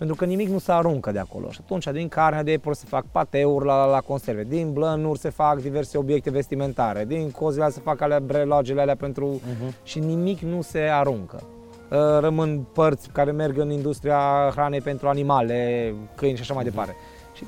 [0.00, 1.50] pentru că nimic nu se aruncă de acolo.
[1.50, 5.28] Și atunci din carnea de iepuri se fac pateuri la, la conserve, din blănuri se
[5.28, 9.40] fac diverse obiecte vestimentare, din cozile alea se fac alea brelogele alea pentru...
[9.40, 9.82] Uh-huh.
[9.82, 11.42] și nimic nu se aruncă.
[11.90, 16.94] Uh, Rămân părți care merg în industria hranei pentru animale, câini și așa mai departe.
[17.34, 17.44] Și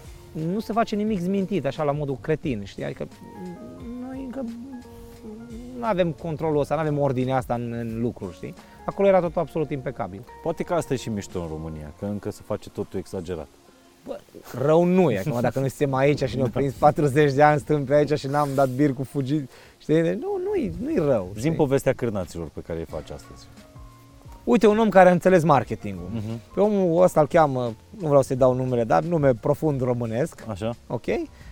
[0.52, 2.84] nu se face nimic zmintit, așa la modul cretin, știi?
[2.84, 3.08] Adică
[4.00, 4.44] noi încă
[5.78, 8.54] nu avem controlul ăsta, nu avem ordinea asta în, în lucruri, știi?
[8.84, 10.24] Acolo era totul absolut impecabil.
[10.42, 13.48] Poate că asta e și mișto în România, că încă se face totul exagerat.
[14.06, 14.18] Bă,
[14.62, 17.84] rău nu e, acum dacă noi suntem aici și ne-au prins 40 de ani, stăm
[17.84, 20.02] pe aici și n-am dat bir cu fugit, știi?
[20.02, 21.28] Deci Nu, nu-i, nu-i rău.
[21.32, 21.52] Zim știi?
[21.52, 23.46] povestea cârnaților pe care îi faci astăzi.
[24.44, 26.08] Uite, un om care a înțeles marketingul.
[26.16, 26.54] Uh-huh.
[26.54, 30.74] Pe omul ăsta îl cheamă, nu vreau să-i dau numele, dar nume profund românesc, Așa?
[30.86, 31.04] ok?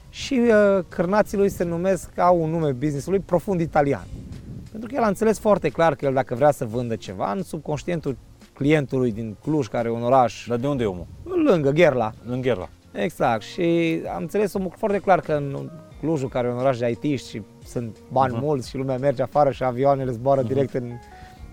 [0.09, 4.07] Și uh, cârnații lui se numesc, au un nume business-ului profund italian.
[4.71, 7.43] Pentru că el a înțeles foarte clar că el dacă vrea să vândă ceva, în
[7.43, 8.17] subconștientul
[8.55, 11.07] clientului din Cluj, care e un oraș Dar de unde e omul?
[11.47, 12.69] lângă Gherla, În Gherla.
[12.93, 13.63] exact, și
[14.15, 17.43] am înțeles omul foarte clar că în Clujul, care e un oraș de it și
[17.67, 18.45] sunt bani Mhm.
[18.45, 20.91] mulți și lumea merge afară și avioanele zboară direct în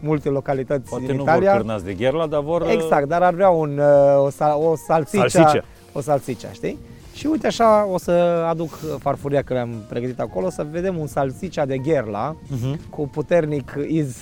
[0.02, 1.52] multe localități Poate din nu Italia.
[1.52, 2.68] vor cârnați de Gherla, dar vor...
[2.70, 3.86] Exact, dar ar vrea un, uh,
[4.26, 5.64] o, sal, o salsicea, Salsicea.
[5.94, 6.78] o salsicea, știi?
[7.18, 8.12] Și uite așa o să
[8.50, 12.90] aduc farfuria că le-am pregătit acolo, să vedem un salsicea de gherla Uh-huh.
[12.90, 14.18] cu puternic iz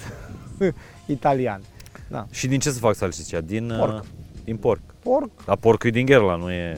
[1.06, 1.62] italian.
[2.10, 2.26] Da.
[2.32, 3.42] Și din ce se fac salsicea?
[3.42, 4.04] Din uh, Porc.
[4.44, 4.82] Din porc.
[5.04, 6.78] Porc, Dar porcul e din Gherla, nu e...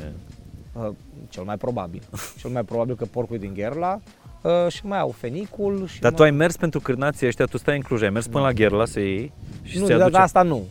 [0.73, 0.89] uh,
[1.29, 2.01] cel mai probabil.
[2.39, 3.99] cel mai probabil că porcul e din gherla
[4.41, 5.87] uh, și mai au fenicul.
[5.87, 6.19] Și Dar mai...
[6.19, 8.85] tu ai mers pentru cârnații ăștia, tu stai în Cluj, ai mers până la Gherla
[8.85, 9.31] să iei
[9.63, 10.21] și nu, să-i dar aduce...
[10.21, 10.63] asta nu.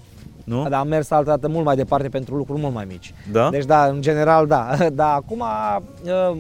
[0.47, 0.63] Nu?
[0.69, 3.15] Dar am mers altă dată mult mai departe pentru lucruri mult mai mici.
[3.33, 3.51] Da?
[3.51, 4.77] Deci da, în general da.
[4.93, 5.41] Dar acum
[6.05, 6.37] uh,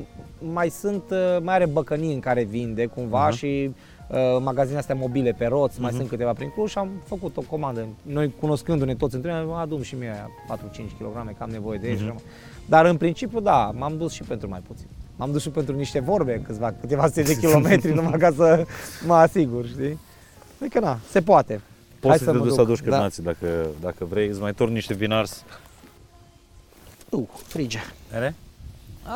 [0.52, 3.30] mai sunt, uh, mai are băcănii în care vinde cumva Aha.
[3.30, 3.70] și
[4.08, 5.98] uh, magazine astea mobile pe roți, mai Mhm.
[5.98, 7.86] sunt câteva prin Cluj și am făcut o comandă.
[8.02, 11.88] Noi cunoscându-ne toți între noi, adun și mie aia 4-5 kg, că am nevoie de
[11.88, 11.96] ei.
[11.96, 12.10] și Mhm.
[12.10, 12.32] așa mai-
[12.68, 14.86] Dar în principiu da, m-am dus și pentru mai puțin.
[15.16, 18.64] M-am dus și pentru niște vorbe, câțiva, câteva sute de kilometri numai ca să
[19.06, 19.98] mă asigur, știi?
[20.60, 21.60] Adică na, se poate.
[22.06, 22.90] Poți Hai să, să te mă duci să duc, aduci da.
[22.90, 25.44] cârnații dacă, dacă vrei, îți mai torni niște vinars.
[27.08, 27.78] Uh, frige.
[28.14, 28.34] Ere?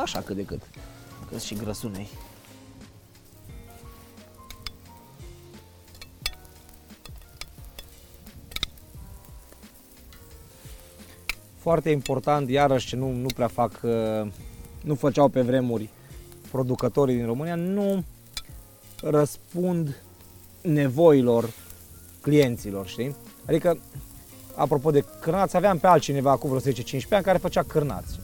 [0.03, 0.61] Așa cât de cât.
[1.31, 2.07] Că și grăsunei.
[11.57, 14.31] Foarte important, iarăși ce nu, nu prea fac, uh,
[14.83, 15.89] nu făceau pe vremuri
[16.51, 18.03] producătorii din România, nu
[19.01, 20.01] răspund
[20.61, 21.49] nevoilor
[22.21, 23.15] clienților, știi?
[23.47, 23.77] Adică,
[24.55, 26.75] apropo de cârnați, aveam pe altcineva acum vreo 10-15
[27.09, 28.19] ani care făcea cârnați.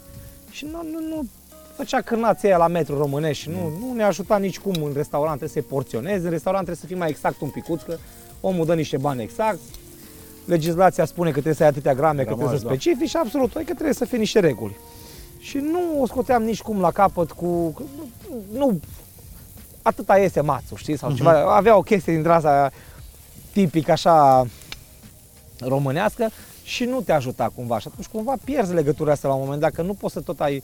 [0.49, 1.27] Și nu, nu, nu
[1.75, 5.37] făcea cârnații aia la metru românești și nu, nu ne ajuta nici cum în restaurant,
[5.37, 7.97] trebuie să se porționeze, în restaurant trebuie să fie mai exact un picuț, că
[8.41, 9.59] omul dă niște bani exact,
[10.45, 12.71] legislația spune că trebuie să ai atâtea grame, că Gramaj, trebuie să da.
[12.71, 14.77] specifici și absolut, adică trebuie să fie niște reguli.
[15.39, 18.79] Și nu o scoteam nici cum la capăt cu, că nu, nu
[19.81, 22.71] atâta este mațul, știi, sau ceva, avea o chestie dintre asta
[23.57, 24.45] tipic așa
[25.59, 26.29] românească
[26.63, 29.71] și nu te ajuta cumva și atunci cumva pierzi legătura asta la un moment dat,
[29.71, 30.63] că nu poți să tot ai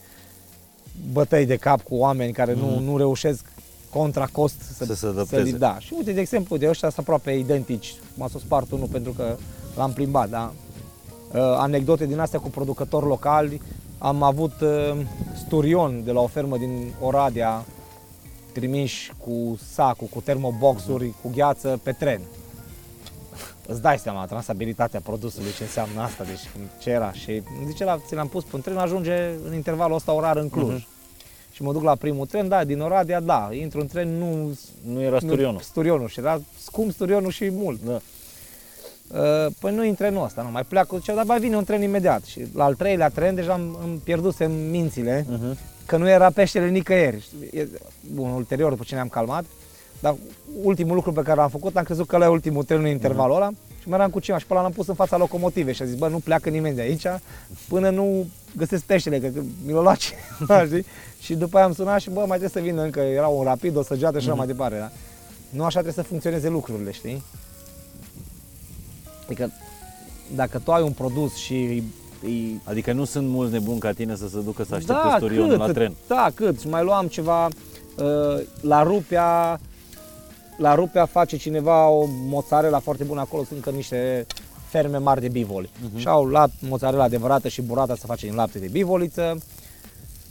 [1.11, 3.45] bătăi de cap cu oameni care nu, nu reușesc
[3.89, 5.41] contra cost să, Să se adapteze.
[5.41, 5.75] li- da.
[5.79, 9.35] Și uite, de exemplu, de ăștia sunt aproape identici, m-a să spart unul pentru că
[9.75, 10.53] l-am plimbat, da?
[11.33, 13.61] Uh, anecdote din astea cu producători locali,
[13.97, 15.05] am avut uh,
[15.45, 17.65] sturion de la o fermă din Oradea,
[18.51, 22.21] trimiși cu sacul, cu termoboxuri, cu gheață pe tren.
[23.67, 26.49] Îți dai seama, trasabilitatea produsului, ce înseamnă asta, deci
[26.81, 27.11] ce era.
[27.11, 30.37] Și îmi zice, la, ți l-am pus pe un tren, ajunge în intervalul ăsta orar
[30.37, 30.73] în Cluj.
[30.73, 30.87] Mhm.
[31.51, 34.59] Și mă duc la primul tren, da, din Oradea, da, intru în tren, nu...
[34.87, 35.53] Nu era sturionul.
[35.53, 37.79] Nu, sturionul și era scump sturionul și mult.
[37.85, 37.99] Da.
[39.19, 41.81] Uh, Păi nu e trenul ăsta, nu, mai pleacă, zicea, dar mai vine un tren
[41.81, 42.23] imediat.
[42.23, 45.57] Și la al treilea tren deja îmi, îmi pierdusem mințile, Uh-huh.
[45.85, 47.21] că nu era peștele nicăieri.
[47.21, 47.69] Știi, e-
[48.13, 49.45] Bun, ulterior, după ce ne-am calmat,
[50.03, 50.15] dar
[50.63, 53.49] ultimul lucru pe care l-am făcut, am crezut că la ultimul tren în intervalul ăla
[53.81, 55.85] și mă eram cu ceva și pe ăla l-am pus în fața locomotivei și a
[55.85, 57.05] zis, bă, nu pleacă nimeni de aici
[57.67, 58.27] până nu
[58.57, 60.85] găsesc peștele, că, că mi l-o lua cineva, știi?
[61.19, 63.75] Și după aia am sunat și, bă, mai trebuie să vină încă, era un rapid,
[63.75, 64.91] o săgeată și așa mai departe, da?
[65.49, 67.23] Nu așa trebuie să funcționeze lucrurile, știi?
[69.25, 69.51] Adică
[70.35, 71.83] dacă tu ai un produs și îi,
[72.23, 75.49] îi Adică nu sunt mulți nebuni ca tine să se ducă să aștepte da, storionul
[75.49, 75.93] cât, la tren.
[76.07, 76.59] Da, cât.
[76.59, 79.59] Și mai luam ceva uh, la rupea,
[80.57, 84.25] la rupea face cineva o mozzarella foarte bună acolo, sunt încă niște
[84.67, 85.69] ferme mari de bivoli.
[85.69, 85.99] Uh-huh.
[85.99, 89.37] Și au la mozzarella adevărată și burata se face din lapte de bivoliță.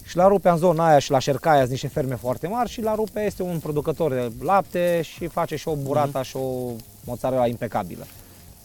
[0.03, 2.83] Și la Rupea, în zona aia și la Șercaia sunt niște ferme foarte mari și
[2.83, 6.25] la Rupea este un producător de lapte și face și o burata uh-huh.
[6.27, 6.71] și o
[7.05, 8.07] mozzarella impecabilă.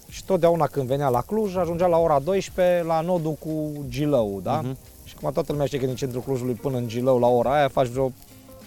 [0.09, 4.61] Și totdeauna când venea la Cluj, ajungea la ora 12 la nodul cu Gilău, da?
[4.61, 4.75] Uh-huh.
[5.03, 7.67] Și cum toată lumea știe că din centrul Clujului până în Gilău la ora aia
[7.67, 8.11] faci vreo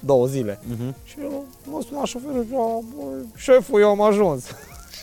[0.01, 0.59] două zile.
[0.59, 0.95] Uh-huh.
[1.05, 2.85] Și eu mă suna șoferul și eu,
[3.37, 4.45] șeful, eu am ajuns.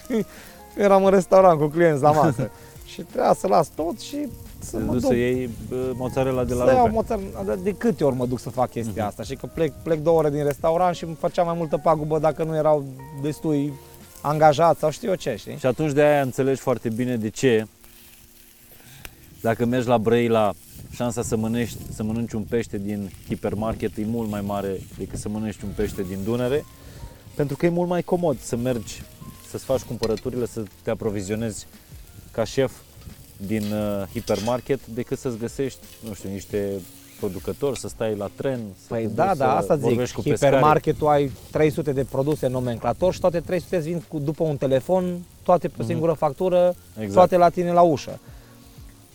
[0.08, 0.26] și
[0.84, 2.50] eram în restaurant cu clienți la masă.
[2.92, 4.28] și trebuia să las tot și
[4.60, 6.92] să mă duc duc să iei bă, mozzarella de la să iau Rupea.
[6.92, 7.56] mozzarella.
[7.64, 9.24] De câte ori mă duc să fac chestia asta?
[9.24, 12.44] Și că plec, plec două ore din restaurant și îmi făcea mai multă pagubă dacă
[12.44, 12.84] nu erau
[13.22, 13.74] destui
[14.22, 15.58] angajați sau știu eu ce, știi?
[15.58, 17.68] Și atunci de aia înțelegi foarte bine de ce
[19.42, 20.54] dacă mergi la Brăila,
[20.92, 25.30] șansa să mănânci, să mănânci un pește din hipermarket e mult mai mare decât să
[25.30, 26.66] mănânci un pește din Dunăre,
[27.36, 29.02] pentru că e mult mai comod să mergi,
[29.50, 31.68] să-ți faci cumpărăturile, să te aprovizionezi
[32.32, 32.72] ca șef
[33.48, 36.72] din uh, hipermarket decât să-ți găsești, nu știu, niște
[37.20, 39.84] producători, să stai la tren, să Păi te da, duci da, să asta zic.
[39.84, 40.56] vorbești cu pescarii.
[40.56, 45.18] Hipermarketul ai 300 de produse nomenclator și toate 300 îți vin cu, după un telefon,
[45.44, 47.14] toate pe o singură factură, Exact.
[47.14, 48.20] toate la tine la ușă.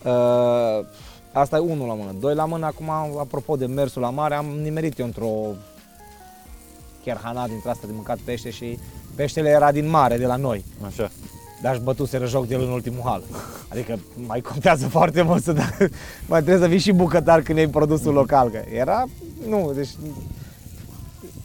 [0.05, 0.85] Uh,
[1.31, 2.15] asta e unul la mână.
[2.19, 2.89] Doi la mână, acum,
[3.19, 5.55] apropo de mersul la mare, am nimerit eu într-o
[7.03, 8.79] cherhana dintre asta de mâncat pește și
[9.15, 10.65] peștele era din mare, de la noi.
[10.85, 11.11] Așa.
[11.61, 13.23] Dar își bătuseră joc de el în ultimul hal.
[13.67, 15.69] Adică mai contează foarte mult să da,
[16.27, 18.49] mai trebuie să fii și bucătar când e produsul local.
[18.49, 19.05] Că era,
[19.47, 19.89] nu, deci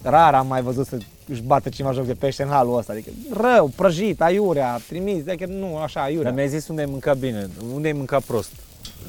[0.03, 0.99] rar am mai văzut să
[1.29, 2.93] își bată cineva joc de pește în halul ăsta.
[2.93, 6.25] Adică rău, prăjit, aiurea, trimis, adică nu, așa, aiurea.
[6.25, 8.51] Dar mi-ai zis unde ai mâncat bine, unde ai mâncat prost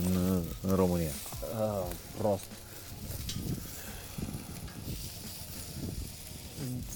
[0.06, 1.12] în, în România.
[1.60, 1.86] Uh,
[2.18, 2.44] prost.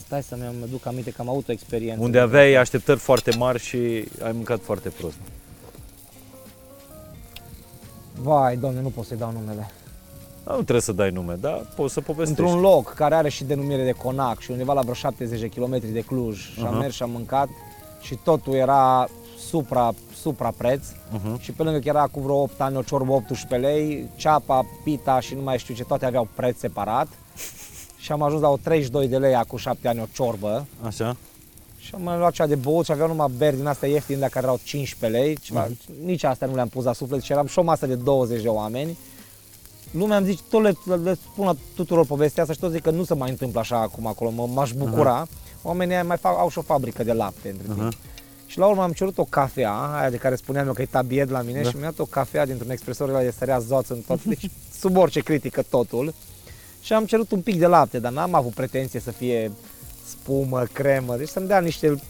[0.05, 2.03] Stai să mi duc aminte că am avut o experiență.
[2.03, 3.77] Unde aveai așteptări foarte mari și
[4.23, 5.17] ai mâncat foarte prost.
[8.15, 9.71] Vai, doamne, nu pot să-i dau numele.
[10.43, 12.41] Dar nu trebuie să dai nume, dar poți să povestești.
[12.41, 15.91] Într-un loc care are și denumire de Conac și undeva la vreo 70 de km
[15.91, 16.77] de Cluj și am Aha.
[16.77, 17.47] mers și am mâncat
[18.01, 19.07] și totul era
[19.49, 19.91] supra,
[20.21, 21.39] supra preț Mhm.
[21.41, 25.19] și pe lângă că era cu vreo 8 ani o ciorbă 18 lei, ceapa, pita
[25.19, 27.07] și nu mai știu ce, toate aveau preț separat
[27.97, 31.15] și am ajuns la o 32 de lei acum 7 ani o ciorbă Așa?
[31.77, 34.27] și am mai luat cea de băut și aveau numai beri din astea ieftine de
[34.31, 35.67] care erau 15 lei, ceva,
[36.03, 38.47] nici astea nu le-am pus la suflet și eram și o masă de 20 de
[38.47, 38.97] oameni.
[39.93, 42.89] Lumea îmi zice, tot le, le spun la tuturor povestea asta și tot zic că
[42.91, 45.27] nu se mai întâmplă așa acum acolo, mă, m-aș bucura.
[45.61, 47.79] Oamenii aia mai fac, au și o fabrică de lapte între timp.
[47.79, 47.89] Aha.
[48.45, 51.31] Și la urmă am cerut o cafea, aia de care spuneam eu că e tabied
[51.31, 51.69] la mine Da.
[51.69, 54.97] și mi-a dat o cafea dintr-un expresor ăla de sărea zoț în tot, deci sub
[54.97, 56.13] orice critică totul.
[56.81, 59.51] Și am cerut un pic de lapte, dar n-am avut pretenție să fie
[60.09, 62.01] spumă, cremă, deci să-mi dea niște,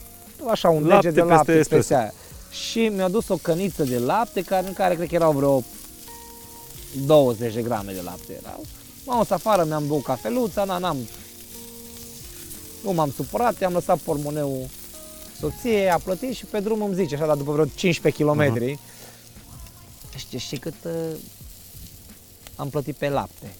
[0.50, 1.76] așa, un Lapte lege de peste lapte espresso.
[1.76, 2.14] peste aia.
[2.52, 5.64] Și mi-a dus o căniță de lapte, care, în care cred că erau vreo
[7.06, 8.64] 20 de grame de lapte erau.
[9.06, 10.98] M-am dus afară, mi-am băut cafeluța, na, n-am,
[12.84, 14.66] nu m-am supărat, i-am lăsat pormoneul
[15.40, 18.78] soției, a plătit și pe drum îmi zice, așa, dar după vreo 15 km, uh-huh.
[20.16, 20.92] știi, știi cât uh,
[22.56, 23.56] am plătit pe lapte.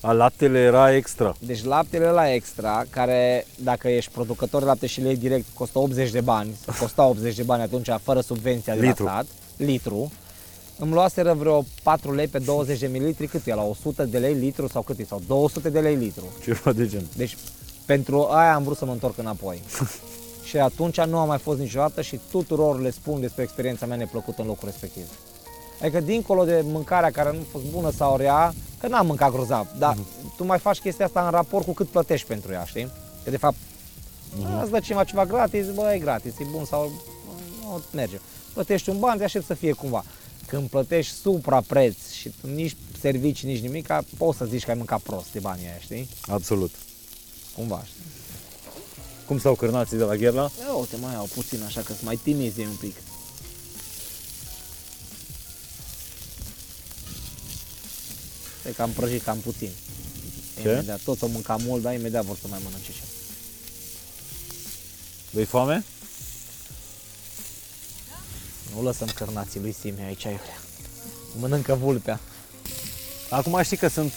[0.00, 1.36] A, laptele era extra.
[1.38, 5.78] Deci laptele la extra, care dacă ești producător de lapte și le iei direct, costă
[5.78, 9.04] 80 de bani, sau costa 80 de bani atunci, fără subvenția de Litru.
[9.04, 10.12] la stat, litru,
[10.78, 14.34] îmi luaseră vreo 4 lei pe 20 de mililitri, cât e, la 100 de lei
[14.34, 16.24] litru sau cât e, sau 200 de lei litru.
[16.42, 17.06] Ceva de gen.
[17.16, 17.36] Deci
[17.86, 19.62] pentru aia am vrut să mă întorc înapoi.
[20.48, 24.40] și atunci nu am mai fost niciodată și tuturor le spun despre experiența mea neplăcută
[24.42, 25.04] în locul respectiv.
[25.80, 29.66] Adică dincolo de mâncarea care nu a fost bună sau rea, că n-am mâncat grozav,
[29.78, 29.96] dar
[30.36, 32.90] tu mai faci chestia asta în raport cu cât plătești pentru ea, știi?
[33.24, 33.56] Că de fapt,
[34.38, 36.90] mm îți dă cineva ceva gratis, bă, e gratis, e bun sau
[37.62, 38.20] nu, merge.
[38.52, 40.04] Plătești un ban, te aștept să fie cumva.
[40.48, 45.00] Când plătești suprapreț și tu nici servicii, nici nimic, poți să zici că ai mâncat
[45.00, 46.08] prost de banii aia, știi?
[46.26, 46.74] Absolut.
[47.54, 48.02] Cumva, știi?
[49.26, 50.50] Cum stau cârnații de la Gherla?
[50.60, 52.94] Ia uite, mai au puțin așa că sunt mai timizi un pic.
[58.62, 59.70] Cred că am prăjit cam puțin.
[60.62, 60.68] Ce?
[60.68, 63.00] Imediat, toți au mâncat mult, dar imediat vor să mai mănânce și
[65.30, 65.84] Dă-i foame?
[68.74, 70.60] Nu lăsăm cărnații lui Sime aici, aiurea.
[71.40, 72.20] Mănâncă vulpea.
[73.30, 74.12] Acum știi că sunt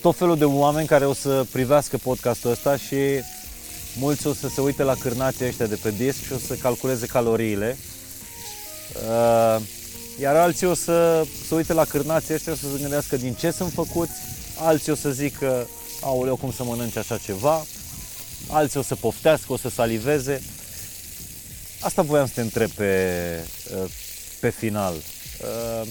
[0.00, 2.96] tot felul de oameni care o să privească podcastul ăsta și
[3.98, 7.06] mulți o să se uite la cârnații ăștia de pe disc și o să calculeze
[7.06, 7.76] caloriile
[8.92, 9.60] Uh,
[10.20, 13.72] iar alții o să se uite la cârnații ăștia să se gândească din ce sunt
[13.72, 14.12] făcuți,
[14.58, 15.68] alții o să zică,
[16.00, 17.64] aoleu, cum să mănânci așa ceva,
[18.48, 20.42] alții o să poftească, o să saliveze.
[21.84, 23.20] Asta voiam să te întreb pe,
[23.76, 23.90] uh,
[24.40, 24.94] pe final.
[24.94, 25.88] Uh,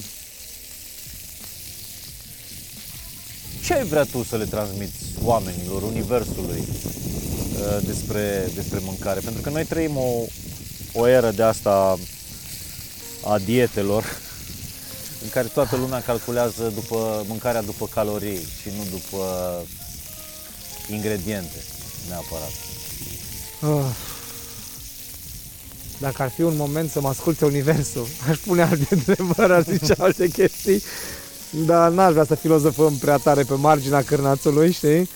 [3.64, 9.20] ce ai vrea tu să le transmiți oamenilor, universului uh, despre, despre mâncare?
[9.20, 10.22] Pentru că noi trăim o,
[10.92, 11.98] o eră de asta
[13.24, 14.04] a dietelor
[15.24, 19.24] în care toată lumea calculează după mâncarea după calorii și nu după
[20.90, 21.64] ingrediente
[22.08, 22.52] neapărat.
[23.62, 24.13] Uh,
[26.04, 29.94] dacă ar fi un moment să mă asculte universul, aș pune alte întrebări, aș zice
[29.98, 30.82] alte chestii,
[31.50, 35.08] dar n-aș vrea să filozofăm prea tare pe marginea cârnațului, știi?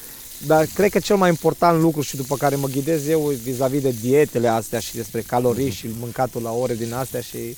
[0.46, 3.94] Dar cred că cel mai important lucru și după care mă ghidez eu vis-a-vis de
[4.00, 7.56] dietele astea și despre calorii și mâncatul la ore din astea și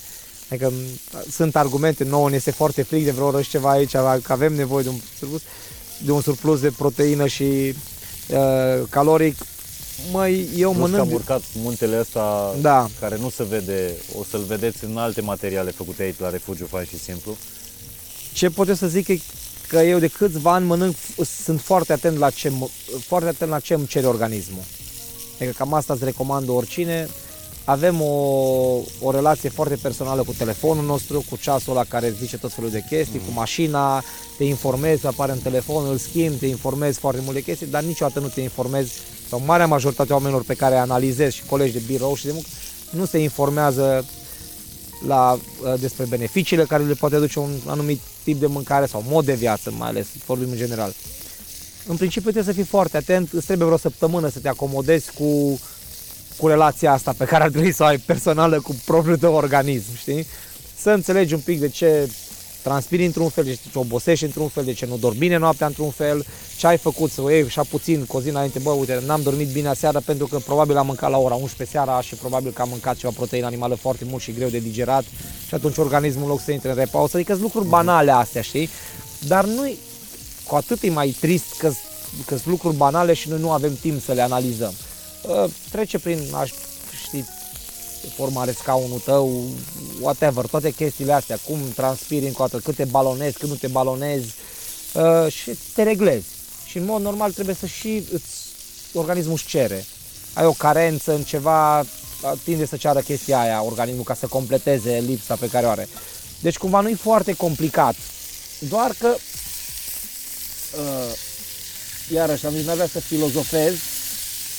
[0.50, 0.72] Adică
[1.30, 4.54] sunt argumente, nouă ne este foarte fric de vreo oră și ceva aici, că avem
[4.54, 5.42] nevoie de un surplus,
[6.04, 7.74] de un surplus de proteină și
[8.28, 9.36] uh, caloric.
[10.12, 11.02] Măi, eu Plus mănânc...
[11.02, 12.88] că am urcat muntele ăsta da.
[13.00, 16.86] care nu se vede, o să-l vedeți în alte materiale făcute aici la Refugiu Fain
[16.86, 17.36] și Simplu.
[18.32, 19.20] Ce pot eu să zic e
[19.68, 20.94] că eu de câțiva ani mănânc,
[21.44, 22.52] sunt foarte atent la ce,
[23.06, 24.62] foarte atent la ce îmi cere organismul.
[25.34, 27.08] Adică cam asta îți recomand oricine
[27.64, 28.14] avem o,
[29.00, 32.70] o relație foarte personală cu telefonul nostru, cu ceasul la care îți zice tot felul
[32.70, 33.26] de chestii, mm.
[33.26, 34.02] cu mașina,
[34.36, 38.28] te informezi, apare în telefon, îl schimbi, te informezi foarte multe chestii, dar niciodată nu
[38.28, 38.92] te informezi,
[39.30, 42.48] sau marea majoritate a oamenilor pe care analizezi și colegi de birou și de muncă,
[42.90, 44.04] nu se informează
[45.06, 49.24] la, uh, despre beneficiile care le poate aduce un anumit tip de mâncare sau mod
[49.24, 50.94] de viață, mai ales, vorbim în general.
[51.86, 55.60] În principiu trebuie să fii foarte atent, îți trebuie vreo săptămână să te acomodezi cu
[56.36, 59.96] cu relația asta pe care ar trebui să o ai personală cu propriul tău organism,
[59.96, 60.26] știi?
[60.80, 62.10] Să înțelegi un pic de ce
[62.62, 65.90] transpiri într-un fel, de ce obosești într-un fel, de ce nu dormi bine noaptea într-un
[65.90, 66.24] fel,
[66.56, 69.22] ce ai făcut să o iei așa puțin cu o zi înainte, bă, uite, n-am
[69.22, 72.62] dormit bine aseară pentru că probabil am mâncat la ora 11 seara și probabil că
[72.62, 75.04] am mâncat ceva proteină animală foarte mult și greu de digerat
[75.46, 78.68] și atunci organismul în loc să intre în repausă, adică sunt lucruri banale astea, știi?
[79.26, 79.72] Dar nu
[80.46, 81.70] cu atât e mai trist că
[82.26, 84.72] sunt lucruri banale și noi nu avem timp să le analizăm.
[85.28, 86.50] Ă, trece prin, aș
[87.04, 87.24] ști,
[88.08, 89.44] formare scaunul tău,
[90.00, 93.66] whatever, toate chestiile astea, cum transpiri încă o dată, cât te balonezi, cât nu te
[93.66, 94.34] balonezi
[94.94, 96.26] uh, și te reglezi.
[96.66, 98.34] Și în mod normal trebuie să și îți,
[98.92, 99.84] organismul își cere.
[100.32, 101.84] Ai o carență în ceva,
[102.44, 105.88] tinde să ceară chestia aia, organismul, ca să completeze lipsa pe care o are.
[106.40, 107.94] Deci cumva nu e foarte complicat,
[108.58, 109.14] doar că,
[110.76, 111.16] uh,
[112.12, 113.74] iarăși am zis, n-avea să filozofez,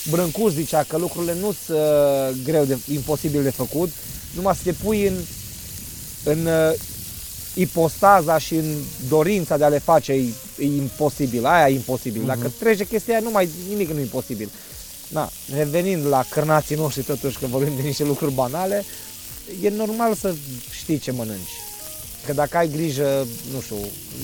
[0.09, 3.89] Brâncuș zicea că lucrurile nu sunt uh, greu de, imposibil de făcut,
[4.35, 5.13] numai să te pui în,
[6.23, 6.73] în uh,
[7.53, 8.75] ipostaza și în
[9.09, 12.21] dorința de a le face e, e imposibil, aia e imposibil.
[12.21, 12.25] Uh-huh.
[12.25, 12.57] Dacă mhm.
[12.59, 14.49] trece chestia aia, nu mai nimic nu e imposibil.
[15.07, 18.83] Na, revenind la cărnații noștri totuși, că vorbim de niște lucruri banale,
[19.61, 20.33] e normal să
[20.71, 21.51] știi ce mănânci.
[22.25, 23.75] Că dacă ai grijă, nu știu,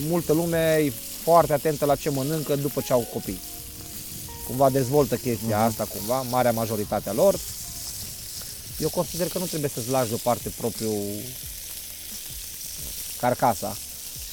[0.09, 0.91] multă lume e
[1.23, 3.39] foarte atentă la ce mănâncă după ce au copii
[4.47, 5.67] cumva dezvoltă chestia uh-huh.
[5.67, 7.39] asta, cumva, marea majoritatea lor.
[8.79, 11.03] Eu consider că nu trebuie să-ți lași deoparte propriul
[13.19, 13.77] carcasa.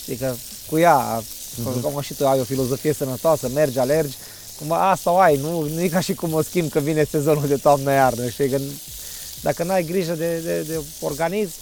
[0.02, 0.34] Știi că
[0.70, 1.80] cu ea, uh-huh.
[1.80, 4.14] cum și tu ai o filozofie sănătoasă, mergi, alergi,
[4.58, 7.46] cumva asta o ai, nu, nu e ca și cum o schimb că vine sezonul
[7.46, 8.60] de toamnă-iarnă, știi, că
[9.42, 11.52] dacă nu ai grijă de, de, de organism,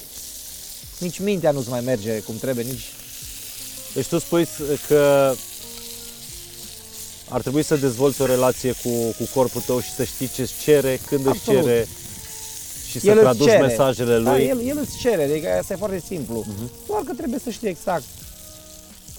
[0.97, 2.91] nici mintea nu-ți mai merge cum trebuie, nici...
[3.93, 4.47] Deci tu spui
[4.87, 5.33] că
[7.33, 10.99] ar trebui să dezvolți o relație cu, cu corpul tău și să știi ce cere,
[11.07, 11.59] când Absolut.
[11.59, 11.87] îți cere
[12.89, 13.65] și să el traduci cere.
[13.65, 14.45] mesajele da, lui.
[14.45, 16.45] Da, el, el îți cere, adică asta e foarte simplu.
[16.45, 16.87] Uh-huh.
[16.87, 18.03] Doar că trebuie să știi exact,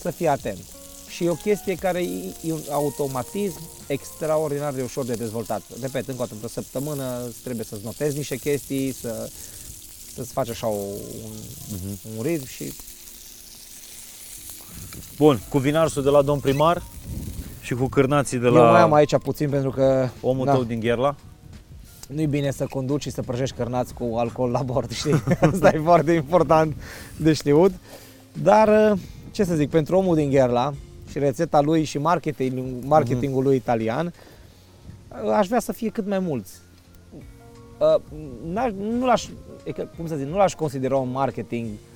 [0.01, 0.59] să fii atent.
[1.09, 2.03] Și e o chestie care
[2.41, 5.63] e un automatism extraordinar de ușor de dezvoltat.
[5.81, 9.29] Repet, încă o dată, o săptămână trebuie să-ți notezi niște chestii, să,
[10.15, 10.97] să-ți faci așa un,
[11.75, 12.17] uh-huh.
[12.17, 12.73] un ritm și...
[15.17, 16.83] Bun, cu vinarsul de la domn primar,
[17.65, 18.59] și cu cârnații de la...
[18.59, 20.09] Eu mai am aici puțin pentru că...
[20.21, 20.53] Omul da.
[20.53, 21.15] tău din Gherla?
[22.09, 25.23] Nu-i bine să conduci și să prăjești cărnați cu alcool la bord, știi?
[25.53, 26.75] Asta e foarte important
[27.17, 27.73] de știut.
[28.43, 28.99] Dar,
[29.31, 30.73] ce să zic, pentru omul din Gherla
[31.11, 34.13] și rețeta lui și marketing, marketingul lui italian,
[35.37, 36.53] aș vrea să fie cât mai mulți.
[38.99, 39.27] Nu l-aș,
[39.97, 41.94] cum să zic, nu l-aș considera un marketing uh, uh,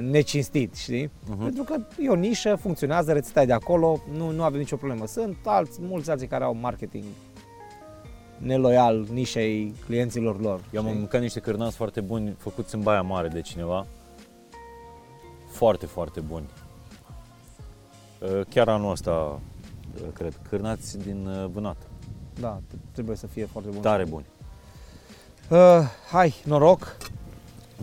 [0.00, 1.06] necinstit, știi?
[1.06, 1.42] Uh-huh.
[1.42, 5.06] Pentru că e o nișă, funcționează, rețeta de acolo, nu, nu avem nicio problemă.
[5.06, 7.04] Sunt alți, mulți alții care au marketing
[8.38, 10.60] neloial nișei clienților lor.
[10.72, 10.98] Eu am știi?
[10.98, 13.86] mâncat niște cârnați foarte buni, făcuți în Baia Mare de cineva.
[15.46, 16.46] Foarte, foarte buni.
[18.20, 19.40] Uh, Chiar anul ăsta,
[19.94, 21.76] uh, cred, cârnați din uh, vânat.
[22.40, 23.80] Da, t- trebuie să fie foarte bun.
[23.80, 24.26] Tare buni.
[25.50, 25.58] Uh,
[26.10, 26.96] hai, noroc.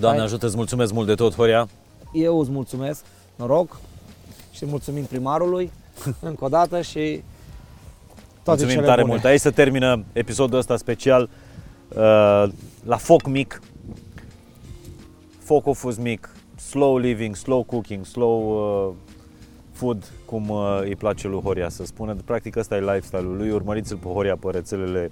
[0.02, 0.28] Doamne Hai.
[0.28, 1.68] ajută, îți mulțumesc mult de tot, Horia.
[2.14, 3.04] Eu îți mulțumesc,
[3.36, 3.80] noroc.
[4.52, 5.72] Și mulțumim primarului
[6.30, 7.22] încă o dată și
[8.44, 9.14] toate Mulțumim cele tare bune.
[9.14, 9.26] mult.
[9.26, 11.30] Aici se termină episodul ăsta special
[11.90, 12.44] uh,
[12.86, 13.62] la foc mic.
[15.40, 16.30] Focul fus mic,
[16.70, 18.52] slow living, slow cooking, slow
[18.88, 18.94] uh,
[19.72, 22.16] food, cum uh, îi place lui Horia să spună.
[22.26, 23.52] Practic ăsta e lifestyle-ul lui.
[23.52, 25.12] Urmăriți-l pe Horia pe rețelele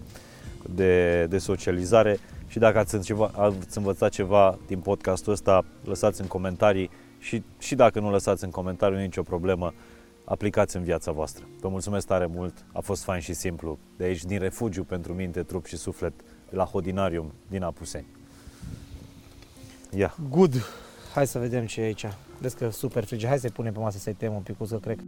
[0.75, 2.19] de, de socializare
[2.49, 6.89] și dacă ați, ceva, ați învățat ceva din podcastul ăsta, lăsați în comentarii
[7.19, 9.73] și, și dacă nu lăsați în comentarii, nu e nicio problemă,
[10.23, 11.45] aplicați în viața voastră.
[11.59, 13.77] Vă mulțumesc tare mult, a fost fain și simplu.
[13.97, 16.13] De aici, din refugiu pentru minte, trup și suflet,
[16.49, 18.07] de la Hodinarium din Apuseni.
[19.91, 20.15] Ia.
[20.29, 20.53] Good.
[21.13, 22.05] Hai să vedem ce e aici.
[22.39, 23.27] Vezi că super frige.
[23.27, 25.03] Hai să-i punem pe masă să-i tem un pic, că cred că